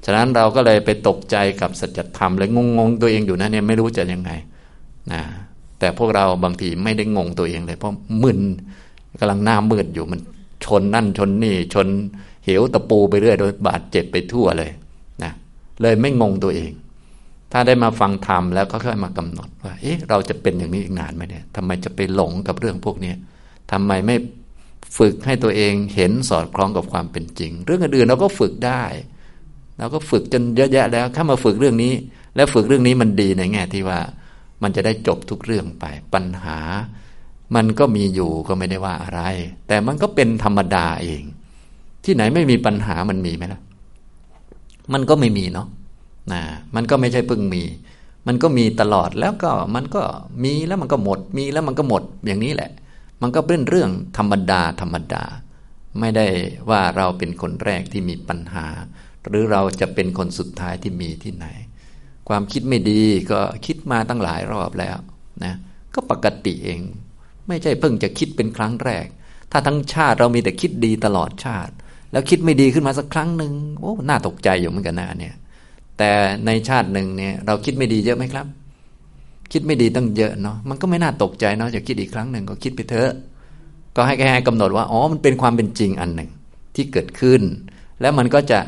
[0.04, 4.30] ฉะนั้นเราก็เลยไปตกใจกับสัจธรรมเลยงงๆตัวเองอยู่นะเนี่ยไม่รู้จะยังไง
[5.12, 5.22] นะ
[5.78, 8.40] แต่พวกเราบางทีไม่ได้งงตัวเองเลย เพราะมึน
[9.20, 10.20] กำลังหน้ามืดอยู่มัน
[10.64, 11.88] ชนนั่นชนนี่ชน
[12.44, 14.70] เหวตะปูไปเรื่อยโดยบาดเจ็บไปทั่วเลย
[15.22, 15.32] นะ
[15.82, 16.72] เลยไม่งงตัวเอง
[17.52, 23.12] ถ้าได้มาฟังธรรมแล้วก็ค่อยมากำหนดว่าเอ๊ะเราจะเป็นอย่างนี้อีกนานไหมเนี่ยทำไมจะไปหลงกับเรื่องพวกนี้
[23.72, 24.16] ทำไมไม่
[24.96, 28.82] ฝึกให้ตัวเองเห็นสอดคล้องกับความเป็นจริง เรื่องอื่นเราก็ฝึกได้
[29.78, 31.92] เราก็ฝึกจนเยอะแยะแล้วถ้ามาฝึกเรื่องนี้
[32.36, 34.00] แล้วฝึกเรื่องนี้มันดีในแง่ที่ว่า
[34.62, 36.58] มันจะได้จบทุกเรื่องไป ปัญหา
[37.56, 39.20] มันก็มีอยู่ก็ไม่ได้ว่าอะไร
[39.68, 41.22] แต่มันก็เป็นธรรมดาเอง
[42.04, 43.60] ที่ไหนไม่มีปัญหามันมีไหมล่ะ
[44.92, 45.66] มันก็ไม่มีเนาะ
[46.32, 46.42] นะ
[46.74, 47.62] มันก็ไม่ใช่เพิ่งมี
[48.26, 50.02] มันก็มีตลอดแล้วก็มันก็
[50.44, 52.70] มีแล้วมันก็หมด มีแล้วมันก็หมดอย่างนี้แหละ
[53.22, 55.24] มันก็เป็นเรื่องธรรมดาธรรมดา
[56.00, 56.26] ไม่ได้
[56.70, 58.66] ว่าเราเป็นคนแรกที่มีปัญหา
[59.28, 61.46] หรือเราจะเป็นคนสุดท้ายที่มีที่ไหน
[62.28, 64.96] ความคิดไม่ดีก็คิดมาตั้งหลายรอบแล้ว
[65.44, 65.54] นะ
[65.94, 66.80] ก็ปกติเอง
[67.48, 69.06] ไม่ใช่เพิ่งจะคิดเป็นครั้งแรก
[69.52, 71.72] ถ้าทั้งชาติเรามีแต่คิดดีตลอดชาติ
[72.12, 75.34] แล้วคิดไม่ดีขึ้นมาสักครั้งหนึ่งโอ้น่าตกใจอยู่เหมือนกันนะเนี่ย
[75.98, 76.10] แต่
[76.46, 78.46] ในชาติหนึ่งเนี่ยเราคิดไม่ดีเยอะไหมครับ
[79.52, 83.10] คิดไม่ดีตั้งเยอะเนาะมันก็ไม่น่าตกใจเนาะจะคิดอีกครั้งหนึ่งก็คิดไปเถอะ
[83.96, 86.30] ก็ให้แค่กำหนดว่าอ๋อมันเป็นความเป็นจริงอันหนึ่ง
[86.74, 87.42] ที่เกิดขึ้น
[88.00, 88.60] แล้วมันก็จะ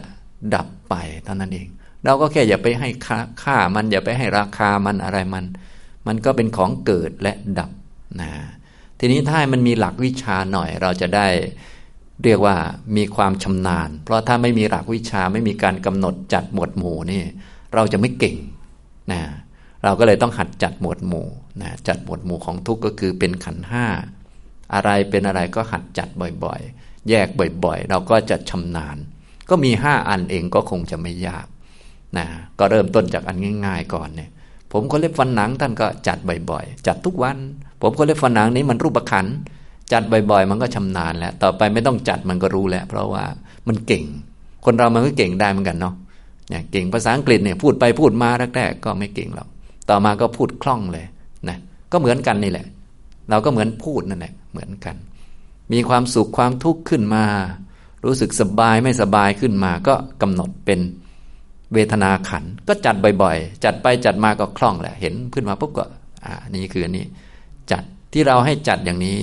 [0.55, 1.69] ดับไปเท่านั้นเอง
[2.05, 5.45] เราก็แค่อย่าไปให้ค่าค่ามันอย่าไปให้ราคามันอะไรมัน
[6.07, 7.71] มันก็เป็นของเกิดและดับ
[8.21, 8.31] นะ
[8.99, 11.27] ทีนี้ถ้ามันมีหลักวิชาหน่อยเราจะได้
[12.25, 12.57] เรียกว่า
[12.97, 17.23] มีความชำนาญ เพราะถ้าไม่มีหลักวิชาไม่มีการกำหนดจัดหมวดหมู่นี่
[17.75, 18.37] เราจะไม่เก่ง
[19.13, 19.21] นะ
[19.85, 21.29] เราก็เลยต้องหัดจัดหมวดหมู่
[21.63, 23.87] นะจัดหมวดหมู่ของทุกก็คือเป็นขันห้า
[24.75, 26.09] อะไรเป็นอะไรก็หัดจัด
[26.45, 27.29] บ่อยๆ แยก
[27.65, 28.97] บ่อยๆ เราก็จะชำนาญ
[29.49, 31.47] ก็มีห้าอันเองก็คงจะไม่ยาก
[32.19, 32.27] นะ
[32.59, 34.31] ก็เริ่มต้นจากอันง่าย ๆ ก่อนเนี่ย
[34.73, 36.19] ผมคนเล็บฟันหนังท่านก็จัด
[36.51, 37.39] บ่อยๆ จัดทุกวัน
[37.81, 39.27] ผมคนเล็บฟันหนังนี้มันรูปขัน
[39.93, 43.25] จัดบ่อยๆ มันก็ชำนาญแล้ว ต่อไปไม่ต้องจัดมันก็รู้แล้วเพราะว่า
[43.69, 44.05] มันเก่ง
[44.65, 45.95] คนเรามันก็เก่งได้เหมือนกันเนาะ
[46.51, 49.49] เนี่ยเก่งภาษาอังกฤษเนี่ยพูดไปพูดมาแรกๆก็ไม่เก่งหรอก
[49.91, 51.07] ต่อมาก็พูดคล่องเลย
[51.49, 51.59] นะ
[51.93, 52.67] ก็เหมือนกันนี่แหละ
[53.31, 54.97] เราก็เหมือนพูดนั่นแหละเหมือนกัน
[55.73, 57.25] มีความสุขความทุกข์ขึ้นมา
[58.05, 60.81] รู้สึกสบายไม่สบายขึ้นมา ก็กำหนดเป็น
[61.75, 65.85] เวทนาขันก็จัดบ่อยๆ จัดไปจัดมาก็คล่องแหละ เห็นขึ้นมาปุ๊บก็
[66.25, 67.07] อ่านี่คืออันนี้
[67.73, 69.19] จัดที่เราให้จัดอย่างนี้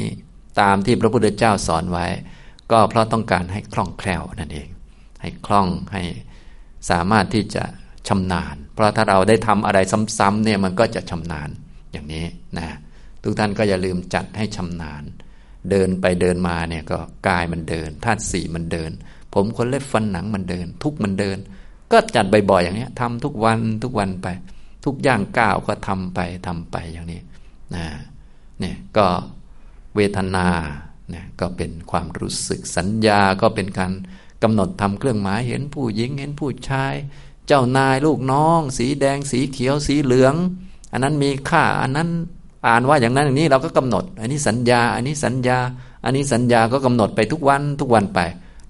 [0.61, 2.05] ตามที่พระพุทธเจ้าสอนไว้
[2.71, 4.67] ก็เพราะต้องการให้คล่องแคล่วนั่นเอง
[5.21, 6.03] ให้คล่องให้
[6.89, 7.63] สามารถที่จะ
[8.07, 9.79] ชำนาญ เพราะถ้าเราได้ทำอะไร
[10.17, 11.49] ซ้ำๆเนี่ยมันก็จะชำนาญ
[11.91, 12.25] อย่างนี้
[12.57, 12.67] นะ
[13.23, 15.03] ทุกท่านก็อย่าลืมจัดให้ชำนาญ
[15.71, 18.91] เดินไปเดินมาเนี่ยก็กายมันเดินธาตุสี่มันเดิน
[19.33, 21.37] ผมคนเล็บฟันหนังมันเดิน ทุกมันเดิน
[21.91, 24.27] ก็จัดบ่อยๆอย่างนี้ทำทุกวันทุกวันไป
[24.85, 27.21] ทุกอย่างก้าวก็ทำไปทำไปอย่างนี้
[27.75, 27.85] นะ
[28.59, 29.07] เนี่ยก็
[29.95, 30.47] เวทนา
[31.09, 33.93] เนี่ยก็เป็นความรู้สึกสัญญาก็เป็นการ
[34.43, 36.93] กำหนดทำเครื่องหมายเห็นผู้หญิงเห็นผู้ชาย
[37.47, 40.35] เจ้านายลูกน้อง สีแดงสีเขียวสีเหลือง
[40.91, 42.09] อันนั้นมีค่าอันนั้น
[42.67, 45.57] อ่านว่าอย่างนั้นอย่างนี้เราก็กำหนด อันนี้สัญญา อันนี้สัญญา
[46.03, 48.19] อันนี้สัญญาก็กำหนดไปทุกวันทุกวันไป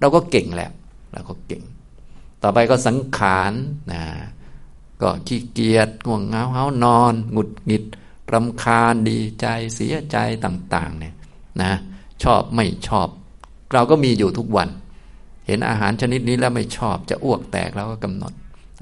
[0.00, 0.72] เราก็เก่งแหล้ว
[1.12, 1.62] เราก็เก่ง
[2.42, 3.52] ต่อไปก็สังขาร
[3.92, 4.02] นะ
[5.02, 7.84] ก็ขี้เกียจง่วงเงาเฮานอนหงุดหงิด
[8.32, 11.14] รำคาญดีใจเสียใจต่างๆเนี่ย
[11.62, 11.72] นะ
[12.22, 13.08] ชอบไม่ชอบ
[13.72, 14.68] เราก็มีอยู่ทุกวัน
[15.46, 18.32] เห็นอาหารชนิดนี้แล้วไม่ชอบจะอ้วกแตกเราก็กำหนด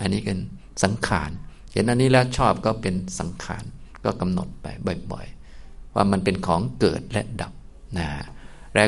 [0.01, 0.39] อันนี้เป็น
[0.83, 1.31] สังขาร
[1.73, 3.65] เห็นอันนี้แล้วชอบก็เป็นสังขาร
[4.05, 4.67] ก็กำหนดไป
[5.13, 7.53] บ่อยๆ ว่ามันเป็นของเกิดและดับ
[7.99, 8.09] นะ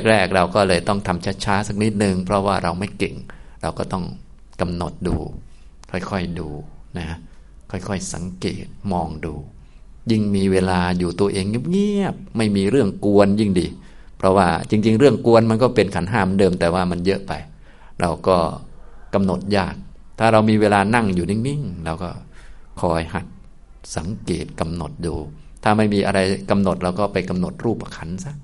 [0.08, 3.14] แรกๆเราก็เลยต้องทำช้าๆสักนิดนึง เพราะว่าเราไม่เก่ง
[3.62, 4.04] เราก็ต้อง
[4.60, 5.16] กำหนดดู
[5.90, 6.48] ค่อยๆดู
[6.98, 7.06] นะ
[7.70, 9.34] ค่อยๆสังเกตมองดู
[10.10, 13.66] ยิ่งมีเวลาอยู่ตัวเองเงียบๆ ไม่มีเรื่องกวนยิ่งดี
[14.18, 17.32] เพราะว่าจริง ๆ เรื่องกวนมันก็เป็นขันห้ามเดิมแต่ว่ามันเยอะไป
[18.00, 18.38] เราก็
[19.14, 19.74] กำหนดยาก
[20.18, 22.10] ถ้าเรามีเวลานั่งอยู่นิ่งๆเราก็
[22.80, 23.26] คอยหัด
[23.96, 25.14] สังเกตกำหนดดู
[25.62, 28.34] ถ้าไม่มีอะไรกำหนดเราก็ไปกำหนดรูปขันซะ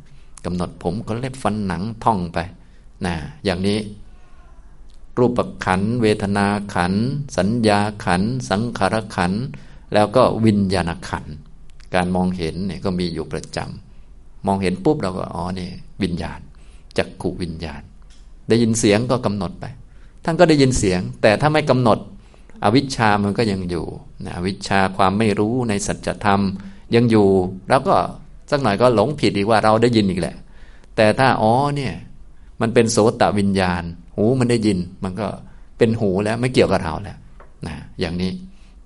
[0.45, 2.39] กำหนดผมก็เล็บฟันหนังท่องไป
[3.05, 3.79] นะอย่างนี้
[5.19, 6.93] รูปขัน เวทนาขัน
[7.37, 9.33] สัญญาขัน สังขารขัน
[9.95, 11.25] แล้วก็วิญญาณขัน
[11.95, 15.69] การมองเห็นเนี่ยก็มีอยู่ประจำมองเห็นปุ๊บเราก็อ๋อนี่
[16.03, 16.41] วิญญาณ
[16.99, 17.83] จักขุวิญญาณ
[18.49, 19.65] ได้ยินเสียงก็กำหนดไป
[20.25, 21.99] ท่านก็ได้ยินเสียง แต่ถ้าไม่กำหนด
[22.65, 23.87] อวิชชามันก็ยังอยู่
[24.25, 26.41] นะอวิชชาความไม่รู้ในสัจธรรม
[26.95, 27.29] ยังอยู่
[27.69, 27.95] แล้วก็
[28.51, 30.37] สักหน่อยก็หลงผิดอีกว่าเราได้ยินอีกแหละ
[30.97, 31.95] แต่ถ้าอ๋อเนี่ย
[32.61, 33.83] มันเป็นโสตวิญญาณ
[34.17, 35.27] หูมันได้ยิน มันก็
[35.79, 37.19] เป็นหูแล้วไม่เกี่ยวกับเราแล้ว
[37.67, 38.33] นะอย่างนี้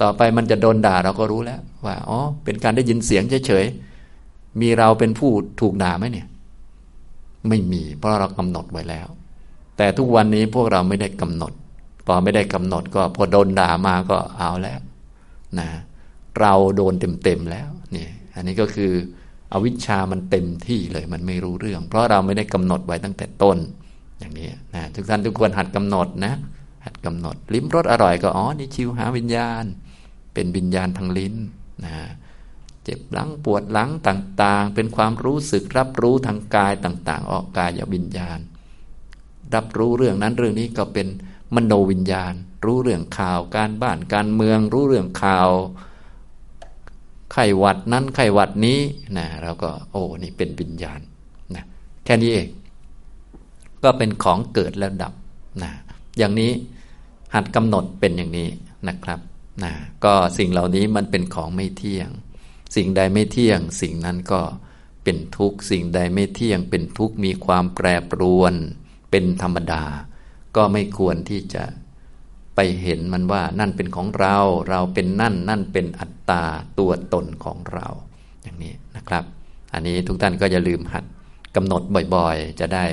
[0.03, 6.27] ต่อไปมันจะโดนด่าเราก็รู้แล้ว ว่าอ๋อเป็นการได้ยินเสียงเฉยๆมีเราเป็นผู้ถูกด่าไหมเนี่ย
[7.48, 9.09] ไม่มีเพราะเรากำหนดไว้แล้ว
[9.79, 11.53] แต่ทุกวันนี้พวกเราไม่ได้กำหนด
[12.07, 14.81] พอไม่ได้กำหนดก็พอโดนด่ามาก็เอาแล้ว
[15.59, 15.69] นะ
[16.41, 18.93] เราโดนเต็มๆแล้วนี่อันนี้ก็คือ
[19.53, 23.59] อวิชชามันเต็มที่เลยมันไม่รู้เรื่อง เพราะเราไม่ได้กำหนดไว้ตั้งแต่ต้น
[24.19, 26.35] อย่างนี้นะทุกท่านทุกคนหัดกำหนดนะ
[26.85, 29.64] หัดกำหนด ลิ้มรสอร่อยก็อ๋อนี่ชิวหาวิญญาณ
[30.35, 31.35] เป็นวิญญาณทางลิ้น
[31.85, 31.95] นะ
[32.85, 38.38] เจ็บหลังปวดหลังต่างๆ เป็นความรู้สึกรับรู้ทางกายต่างๆ ออกกายวิญญาณ
[39.54, 41.08] รับรู้เรื่องนั้นเรื่องนี้ก็เป็น
[41.54, 42.34] มโนวิญญาณ
[42.64, 45.50] รู้เรื่องข่าวการบ้านการเมือง รู้เรื่องข่าว
[47.32, 48.80] ไข้หวัดนั้นไข้หวัดนี้
[49.18, 51.00] นะเราก็โอ้นี่เป็นวิญญาณ
[51.54, 51.64] นะ
[52.04, 52.48] แค่นี้เอง
[53.82, 55.12] ก็เป็นของเกิดแล้วดับ
[55.62, 55.70] นะ
[56.18, 56.52] อย่างนี้
[57.34, 58.48] หัดกำหนดเป็นอย่างนี้
[58.88, 59.20] นะครับ
[59.64, 59.72] นะ
[60.04, 62.08] ก็สิ่งเหล่านี้มันเป็นของไม่เที่ยง
[62.76, 64.40] สิ่งใดไม่เที่ยง สิ่งนั้นก็
[65.04, 68.54] เป็นทุกข์ สิ่งใดไม่เที่ยง เป็นทุกข์มีความแปรปรวน
[69.11, 69.85] เป็นธรรมดา
[70.57, 71.64] ก็ไม่ควรที่จะ
[72.55, 74.37] ไปเห็นมันว่านั่นเป็นของเรา
[74.71, 76.44] เราเป็นนั่น นั่นเป็นอัตตา
[76.79, 77.87] ตัวตนของเรา
[78.42, 79.25] อย่างนี้นะครับ
[79.73, 81.05] อันนี้ทุกท่านก็อย่าลืมหัด
[81.57, 81.83] กำหนด
[82.14, 82.85] บ่อยๆ จะได้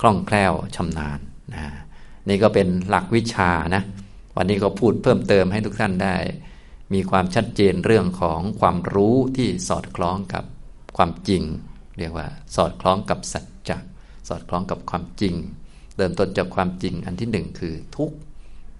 [0.00, 1.18] คล่องแคล่วชำนาญ
[1.52, 1.62] นะ
[2.28, 3.82] นี่ก็เป็นหลักวิชานะ
[4.36, 6.16] วันนี้ก็พูดเพิ่มเติมให้ทุกท่านได้
[6.92, 10.44] มีความชัดเจนเรื่องของความรู้ที่สอดคล้องกับ
[10.96, 11.42] ความจริง
[11.98, 13.44] เรียกว่า สอดคล้องกับสัจ
[14.28, 15.34] สอดคล้องกับความจริง
[15.96, 18.16] เริ่มต้นจากความจริงอันที่หนึ่งคือทุกข์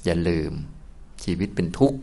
[0.04, 0.52] อย่าลืม
[1.24, 1.98] ชีวิตเป็นทุกข์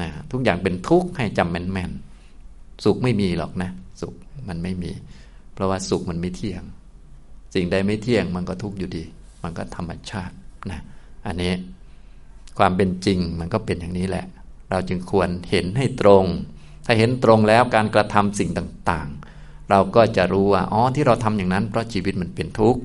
[0.00, 4.14] นะทุกอย่างเป็นทุกข์ให้จำแม่นๆสุขไม่มีหรอกนะ สุข
[4.48, 4.92] มันไม่มี
[5.54, 6.62] เพราะว่าสุขมันไม่เที่ยง
[7.54, 9.04] สิ่งใดไม่เที่ยงมันก็ทุกข์อยู่ดี
[9.42, 10.34] มันก็ธรรมชาติ
[10.70, 10.80] นะ
[11.26, 11.52] อันนี้
[12.58, 14.26] ความเป็นจริงมันก็เป็นอย่างนี้แหละ
[14.70, 16.24] เราจึงควรเห็นให้ตรง
[16.86, 19.27] ถ้าเห็นตรงแล้วการกระทำสิ่งต่างๆ
[19.70, 22.80] เราก็จะรู้ว่าอ๋อที่เราทำอย่างนั้น เพราะชีวิตมันเป็นทุกข์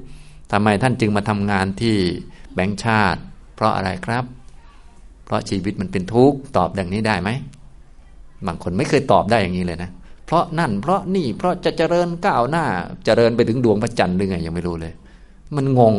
[0.52, 1.96] ทำไมท่านจึงมาทำงานที่
[2.54, 3.22] แบงค์ชาติ
[3.56, 4.26] เพราะอะไรครับ
[5.26, 7.30] เพราะชีวิตมันเป็นทุกข์ตอบดังนี้ได้ไหม
[8.48, 9.90] บางคนไม่เคยตอบได้อย่างนี้เลยนะ
[10.26, 12.66] เพราะนั่น เพราะนี่เพราะจะเจริญก้าวหน้า
[13.06, 14.94] เจริญไปถึงดวงพระจันทร์หรือไงยังไม่รู้เลย
[15.56, 15.96] มันงง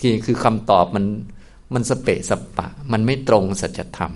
[0.00, 1.04] ที่คือคำตอบมัน
[1.74, 4.12] มันสเปะสปะ มันไม่ตรงสัจธรรม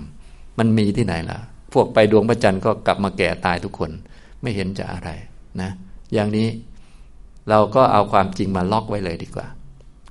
[0.59, 1.39] มันมีที่ไหนล่ะ
[1.73, 3.91] พวกไปดวงพระจันทร์ก็กลับมาแก่ตายทุกคน
[4.43, 5.11] ไม่เห็นจะอะไร
[5.63, 5.71] นะ
[6.15, 6.49] อย่างนี้
[7.51, 9.47] เราก็เอาความจริงมาล็อกไว้เลยดีกว่า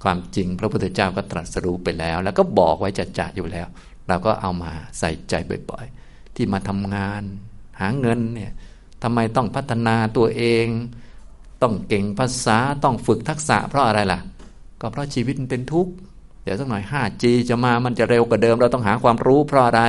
[0.04, 3.68] ความจริงพระพุทธเจ้าก็ตรัสรู้ไปแล้ว แล้วก็บอกไว้จัดจ่าอยู่แล้ว
[4.08, 5.34] เราก็เอามาใส่ใจ
[5.70, 7.22] บ่อยๆ ที่มาทำงาน
[7.80, 8.52] หาเงินเนี่ย
[9.04, 10.68] ทำไมต้องพัฒนาตัวเอง
[11.62, 14.20] ต้องเก่งภาษาต้องฝึกทักษะ เพราะอะไรล่ะ
[14.82, 15.92] ก็เพราะชีวิตมันเป็นทุกข์
[16.44, 19.82] เดี๋ยวสักหน่อย 5G จะมามันจะเร็วกว่าเดิม เราต้องหาความรู้เพราะอะไร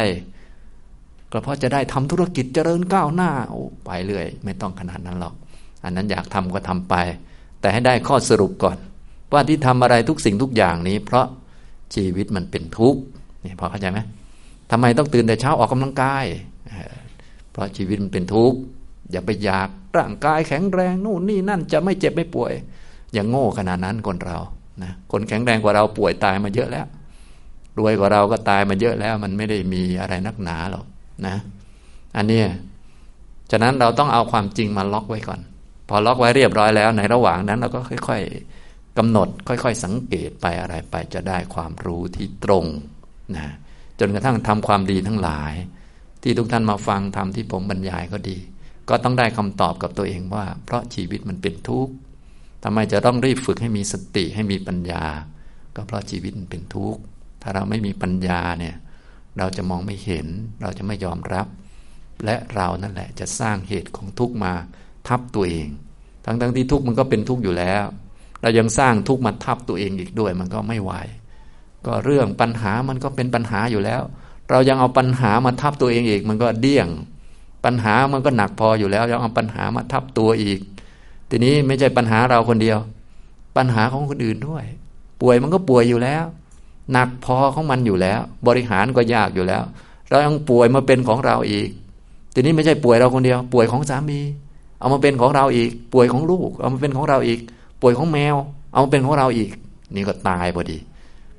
[1.33, 5.35] ก็เพราะจะได้ทำธุรกิจเจริญก้าวหน้าโอ้ไปเรื่อย ไม่ต้องขนาดนั้นหรอก
[5.85, 6.95] อันนั้นอยากทำก็ทำไป
[7.61, 8.77] แต่ให้ได้ข้อสรุปก่อน
[9.33, 11.27] ว่าที่ทำอะไรทุกสิ่งทุกอย่างนี้ เพราะ
[11.95, 13.01] ชีวิตมันเป็นทุกข์
[13.45, 13.99] นี่พอเข้าใจไหม
[14.71, 16.25] ทำไมต้องตื่นแต่เช้าออกกำลังกาย
[17.53, 18.59] เพราะชีวิตมันเป็นทุกข์
[19.11, 19.69] อย่าไปอยาก
[19.99, 22.53] ร่างกายแข็งแรงนู่นนี่นั่นจะไม่เจ็บไม่ป่วย
[23.13, 24.39] อย่างโง่ขนาดนั้นคนเรา
[24.83, 26.87] นะคนแข็งแรงกว่าเราป่วยตายมาเยอะแล้ว
[27.79, 30.85] รวยกว่าเราก็ตายมาเยอะแล้ว มันไม่ได้มีอะไรนักหนาหรอก
[31.27, 31.37] นะ
[32.17, 32.43] อันนี้
[33.51, 35.41] ฉะนั้นเราต้องเอาความจริงมาล็อกไว้ก่อน
[35.89, 42.67] พอล็อกไว้เรียบร้อยแล้ว ในระหว่างนั้นเราก็ค่อยๆกำหนด ค่อยๆ สังเกตไปอะไรไปจะได้ความรู้ที่ตรง
[43.37, 43.55] นะ
[44.01, 45.53] จนกระทั่งทำความดีทั้งหลาย
[46.23, 48.39] ที่ทุกท่านมาฟังทำที่ผมบรรยายก็ดี
[48.89, 51.93] ก็ต้องได้คำตอบกับตัวเองว่า เพราะชีวิตมันเป็นทุกข์
[52.65, 55.05] ทำไมจะต้องรีบฝึกให้มีสติให้มีปัญญา
[55.77, 57.01] ก็เพราะชีวิตมันเป็นทุกข์
[57.43, 58.77] ถ้าเราไม่มีปัญญาเนี่ย
[59.39, 60.27] เราจะมองไม่เห็น
[60.63, 61.47] เราจะไม่ยอมรับ
[62.25, 64.53] และเรานั่นแหละจะสร้างเหตุของทุกข์มา
[65.09, 65.69] ทับตัวเอง
[66.25, 67.85] ทั้งทั้งที่ทุกข์มันก็เป็นทุกข์อยู่แล้ว
[68.43, 70.93] เรายังสร้างทุกข์มาทับตัวเองอีกด้วย มันก็ไม่ไหว
[71.87, 74.03] ก็เรื่องปัญหามันก็เป็นปัญหาอยู่แล้ว
[74.51, 76.89] เรายังเอาปัญหามาทับตัวเองอีก มันก็เดี่ยง
[77.65, 80.61] ปัญหามันก็หนักพออยู่แล้วยังเอาปัญหามาทับตัวอีก
[81.31, 82.79] ทีนี้ไม่ใช่ปัญหาเราคนเดียว
[83.57, 84.65] ปัญหาของคนอื่นด้วย
[85.21, 86.25] ป่วยมันก็ป่วยอยู่แล้ว
[86.93, 89.63] หนักพอของมันอยู่แล้ว บริหารก็ยากอยู่แล้ว
[90.09, 91.69] เรายังป่วยมาเป็นของเราอีก
[92.35, 94.21] ทีนี้ไม่ใช่ป่วยเราคนเดียว ป่วยของสามี
[94.83, 97.41] เอามาเป็นของเราอีก ป่วยของลูก เอามาเป็นของเราอีก
[97.81, 98.37] ป่วยของแมว
[98.73, 99.51] เอามาเป็นของเราอีก
[99.95, 100.79] นี่ก็ตายพอดี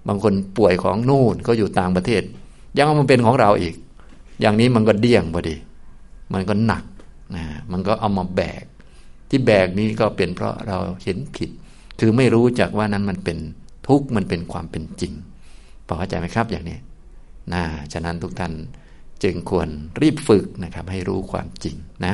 [0.07, 2.23] บางคนป่วยของนู่นก็อยู่ต่างประเทศ
[2.77, 3.75] ยังเอามาเป็นของเราอีก
[4.41, 5.55] อย่างนี้มันก็เดี่ยงพอดี
[6.33, 6.83] มันก็หนัก
[7.35, 8.63] นะมันก็เอามาแบก
[9.29, 11.49] ที่แบกนี้ก็เป็นเพราะเราเห็นผิด
[11.99, 13.37] คือไม่รู้จักว่านั้นมันเป็น
[13.87, 15.13] ทุกข์มันเป็นความเป็นจริง
[15.87, 16.77] พอเข้าใจไหมครับอย่างนี้
[17.53, 18.53] นะฉะนั้นทุกท่าน
[19.23, 19.67] จึงควร
[20.01, 21.75] รีบฝึกนะครับ ให้รู้ความจริง
[22.05, 22.13] นะ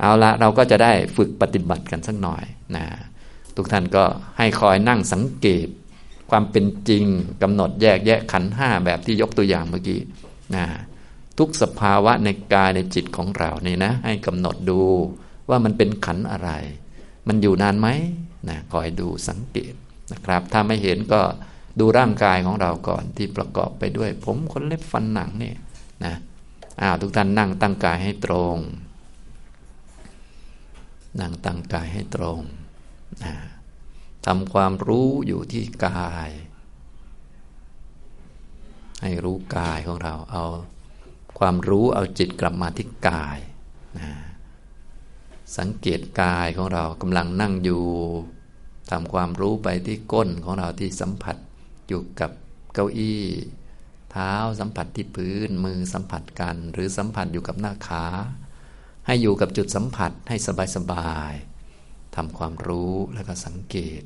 [0.00, 2.44] เอาละเราก็จะได้ฝึกปฏิบัติกันสักหน่อย
[2.76, 2.84] นะ
[3.56, 4.04] ทุกท่านก็
[4.38, 5.68] ให้คอยนั่งสังเกต
[6.30, 7.04] ความเป็นจริง
[7.42, 10.00] กำหนดแยกแยะขันห้าแบบที่ยกตัวอย่างเมื่อกี้
[10.56, 10.64] นะ
[11.38, 14.80] ทุกสภาวะในกายในจิตของเรานี่นะ ให้กำหนดดู
[15.48, 16.50] ว่ามันเป็นขันอะไร
[17.28, 17.88] มันอยู่นานไหม
[18.48, 19.74] นะคอยดูสังเกต
[20.12, 21.20] นะครับ ถ้าไม่เห็นก็
[21.80, 25.56] ดูร่างกายของเราก่อนที่ประกอบไปด้วย ผมขนเล็บฟันหนังเนี่ย
[26.04, 26.14] นะ
[26.80, 28.56] อ้าวทุกท่านนั่งตั้งกายให้ตรง
[31.20, 32.40] นั่งตั้งกายให้ตรง
[34.26, 36.30] ทำความรู้อยู่ที่กาย
[39.02, 40.44] ให้รู้กายของเรา เอา
[41.38, 43.38] ความรู้เอาจิตกลับมาที่กาย
[43.98, 44.10] นะ
[45.58, 47.84] สังเกตกายของเรากำลังนั่งอยู่
[48.90, 51.36] ทำความรู้ไปที่ก้นของเราที่สัมผัส
[51.88, 52.30] อยู่กับ
[52.74, 53.22] เก้าอี้
[54.10, 58.04] เท้าสัมผัสที่พื้นมือสัมผัสกัน หรือสัมผัสอยู่กับหน้าขา
[59.06, 60.36] ให้อยู่กับจุดสัมผัสให้
[60.76, 64.02] สบายๆทำความรู้แล้วก็สังเกต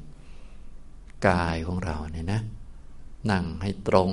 [1.28, 2.42] กายของเราเนี่ยนะ
[3.30, 4.12] นั่งให้ตรง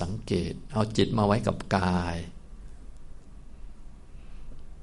[0.00, 2.16] สังเกต เอาจิตมาไว้กับกาย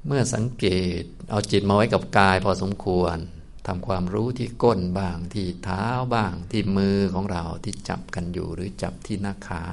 [0.06, 0.66] เมื่อสังเก
[1.02, 3.18] ต เอาจิตมาไว้กับกาย พอสมควร
[3.68, 9.64] ทำความรู้ที่ก้นบ้างที่เท้าบ้างที่มือของเราที่จับกันอยู่หรือจับที่หน้าขา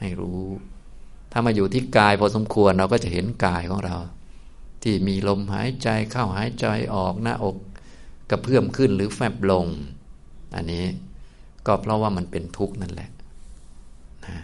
[0.00, 0.44] ให้รู้
[1.32, 3.96] ถ้ามาอยู่ที่กายพอสมควรเราก็จะเห็นกายของเรา
[4.82, 7.56] ที่มีลมหายใจเข้าหายใจออกหน้าอก
[8.30, 9.66] กระเพื่อมขึ้นหรือแฟบลง
[10.54, 10.86] อันนี้
[11.66, 13.10] ก็เพราะว่ามันเป็นทุกข์นั่นแหละ
[14.26, 14.36] นะ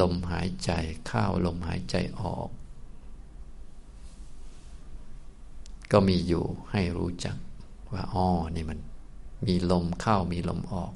[0.00, 0.70] ลมหายใจ
[1.06, 2.48] เข้าลมหายใจออก
[5.92, 7.36] ก็มีอยู่ให้รู้จัก
[7.92, 8.78] ว่าอ๋อนี่มัน
[9.46, 10.92] มีลมเข้ามีลมออก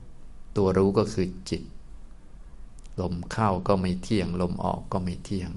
[0.57, 1.63] ตัวรู้ก็คือจิต
[3.01, 5.51] ลมเข้าก็ไม่เที่ยง ลมออกก็ไม่เที่ยง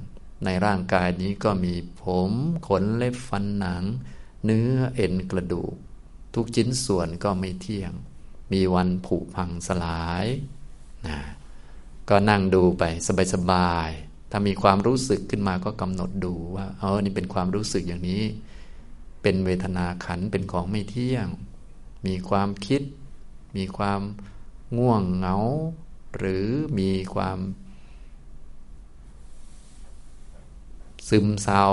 [0.45, 2.32] ในร่างกายนี้ก็มีผม
[2.67, 3.84] ขนเล็บฟันหนัง
[4.45, 5.75] เนื้อเอ็นกระดูก
[6.34, 7.93] ทุกชิ้นส่วนก็ไม่เที่ยง
[8.52, 10.25] มีวันผุพังสลาย
[11.08, 11.19] นะ
[12.10, 12.84] ก็นั่งดูไป
[13.34, 18.23] สบายๆถ้ามีความรู้สึกขึ้นมาก็กำหนดดูว่าเออนี่เป็นความรู้สึกอย่างนี้
[19.21, 21.28] เป็นเวทนาขันเป็นของไม่เที่ยง
[22.06, 22.82] มีความคิด
[23.58, 24.02] มีความ
[24.78, 25.38] ง่วงเหงา
[26.17, 26.47] หรือ
[26.80, 27.38] มีความ
[31.10, 31.65] ซึมเศร้า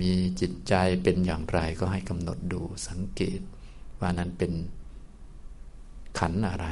[0.00, 3.40] มีจิตใจเป็นอย่างไรก็ให้กำหนดดูสังเกต
[4.00, 4.52] ว่านั้นเป็น
[6.18, 6.66] ขันอะไร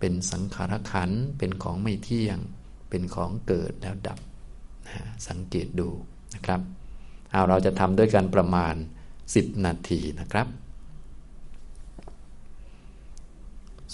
[0.00, 2.38] เป็นสังขารขัน เป็นของไม่เที่ยง
[2.90, 4.18] เป็นของเกิดแล้วดับ
[4.86, 4.96] นะ
[5.28, 5.88] สังเกตดู
[6.34, 6.60] นะครับ
[7.30, 8.74] เอาเราจะทำด้วยการประมาณ
[9.20, 10.46] 10 นาทีนะครับ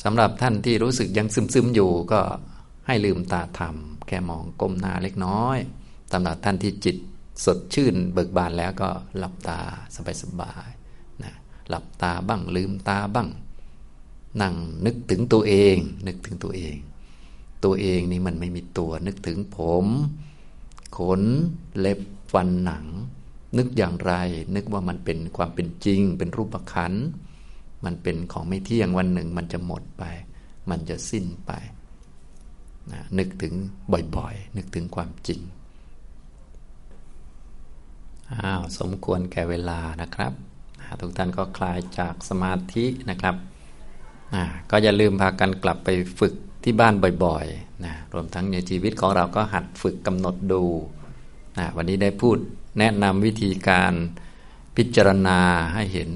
[0.02, 2.20] สำหรับท่านที่รู้สึกยังซึมๆอยู่ก็
[2.86, 5.58] ให้ลืมตาทำแค่มองก้มหน้าเล็กน้อย
[6.12, 6.96] สำหรับท่านที่จิต
[7.44, 9.60] สดชื่นเบิกบานแล้วก็หลับตา
[10.22, 11.34] สบายๆนะ
[11.68, 13.28] หลับตาบ้างลืมตาบ้าง
[14.40, 14.54] นั่ง
[14.86, 16.76] นึกถึงตัวเอง นึกถึงตัวเอง
[17.64, 19.86] ตัวเองนี่มันไม่มีตัว นึกถึงผม
[20.96, 21.22] ขน
[21.78, 22.00] เล็บ
[22.32, 22.86] ฟันหนัง
[23.58, 24.12] นึกอย่างไร
[24.54, 26.92] นึกว่ามันเป็นความเป็นจริง เป็นรูปขัน
[27.84, 30.04] มันเป็นของไม่เที่ยงวันหนึ่งมันจะหมดไป
[30.70, 31.52] มันจะสิ้นไป
[32.92, 33.54] นะนึกถึง
[34.16, 35.40] บ่อยๆ นึกถึงความจริง
[38.34, 40.32] อ้าวสมควรแก่เวลานะครับ
[41.00, 43.36] ทุกท่านก็คลายจากสมาธินะครับ
[44.70, 45.88] ก็อย่าลืมพากันกลับไป
[46.18, 50.64] ฝึกที่บ้านบ่อยๆนะรวมทั้งในชีวิตของเราก็หัดฝึกกำหนดดู
[51.58, 52.38] นะวันนี้ได้พูด
[52.78, 53.92] แนะนำวิธีการ
[54.76, 55.40] พิจารณา
[55.74, 56.10] ให้เห็น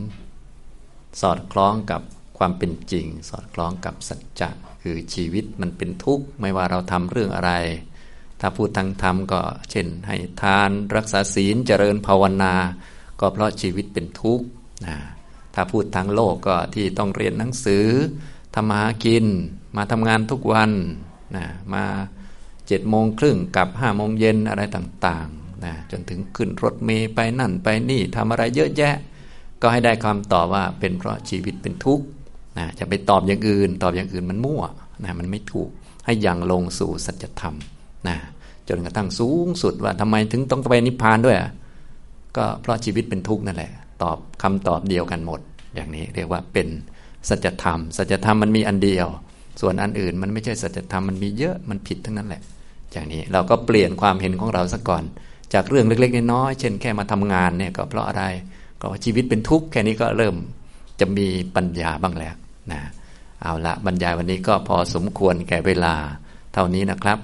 [1.20, 2.02] สอดคล้องกับ
[2.38, 4.50] ความเป็นจริง สอดคล้องกับสัจจะ
[4.82, 7.52] คือชีวิตมันเป็นทุกข์ไม่ว่าเราทำเรื่องอะไร
[8.44, 12.54] ถ้าพูดทางธรรมก็เช่น ให้ทานรักษาศีลเจริญภาวนา
[13.20, 14.46] ก็เพราะชีวิตเป็นทุกข์
[14.86, 14.96] นะ
[15.54, 17.86] ถ้าพูดทางโลกก็ที่ต้องเรียนหนังสือ
[18.54, 19.26] ทำมาหากิน
[19.76, 20.70] มาทำงานทุกวัน
[21.36, 21.84] นะมา
[22.66, 25.28] เจ็ดโมงครึ่งกับห้าโมงเย็นอะไรต่าง
[25.64, 28.96] นะจนถึงขึ้นรถเมย์ไปนั่นไปนี่ทำอะไรเยอะแยะ
[29.62, 32.04] ก็ให้ได้คำตอบว่าเป็นเพราะชีวิตเป็นทุกข์
[32.58, 34.62] นะจะไปตอบอย่างอื่น ตอบอย่างอื่นมันมั่ว
[35.04, 35.70] นะมันไม่ถูก
[36.04, 37.56] ให้ยังลงสู่สัจธรรม
[38.08, 38.16] นะ
[38.68, 41.36] จนกระทั่งสูงสุดว่าทำไมถึงต้องไปนิพพานด้วย
[42.36, 45.40] ก็เพราะชีวิตเป็นทุกข์นั่นแหละ ตอบคำตอบเดียวกันหมด
[45.74, 46.68] อย่างนี้เรียกว่าเป็น
[47.28, 49.06] สัจธรรม สัจธรรมมันมีอันเดียว
[49.60, 52.42] ส่วนอันอื่นมันไม่ใช่สัจธรรมมันมีเยอะมันผิดทั้งนั้นแหละ
[52.92, 55.02] อย่างนี้เราก็เปลี่ยนความเห็นของเราซะก่อน
[55.54, 58.24] จากเรื่องเล็กๆน้อยๆเช่นแค่มาทำงานเนี่ยก็เพราะอะไร
[58.80, 60.34] ก็ชีวิตเป็นทุกข์แค่นี้ก็เริ่ม
[61.00, 62.34] จะมีปัญญาบ้างแล้ว
[62.72, 62.80] นะ
[63.42, 65.94] เอาละบรรยายวันนี้ก็พอสมควรแก่เวลา
[66.54, 67.18] เท่านี้นะครับ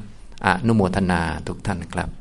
[0.46, 2.17] อนุโมทนาทุกท่านครับ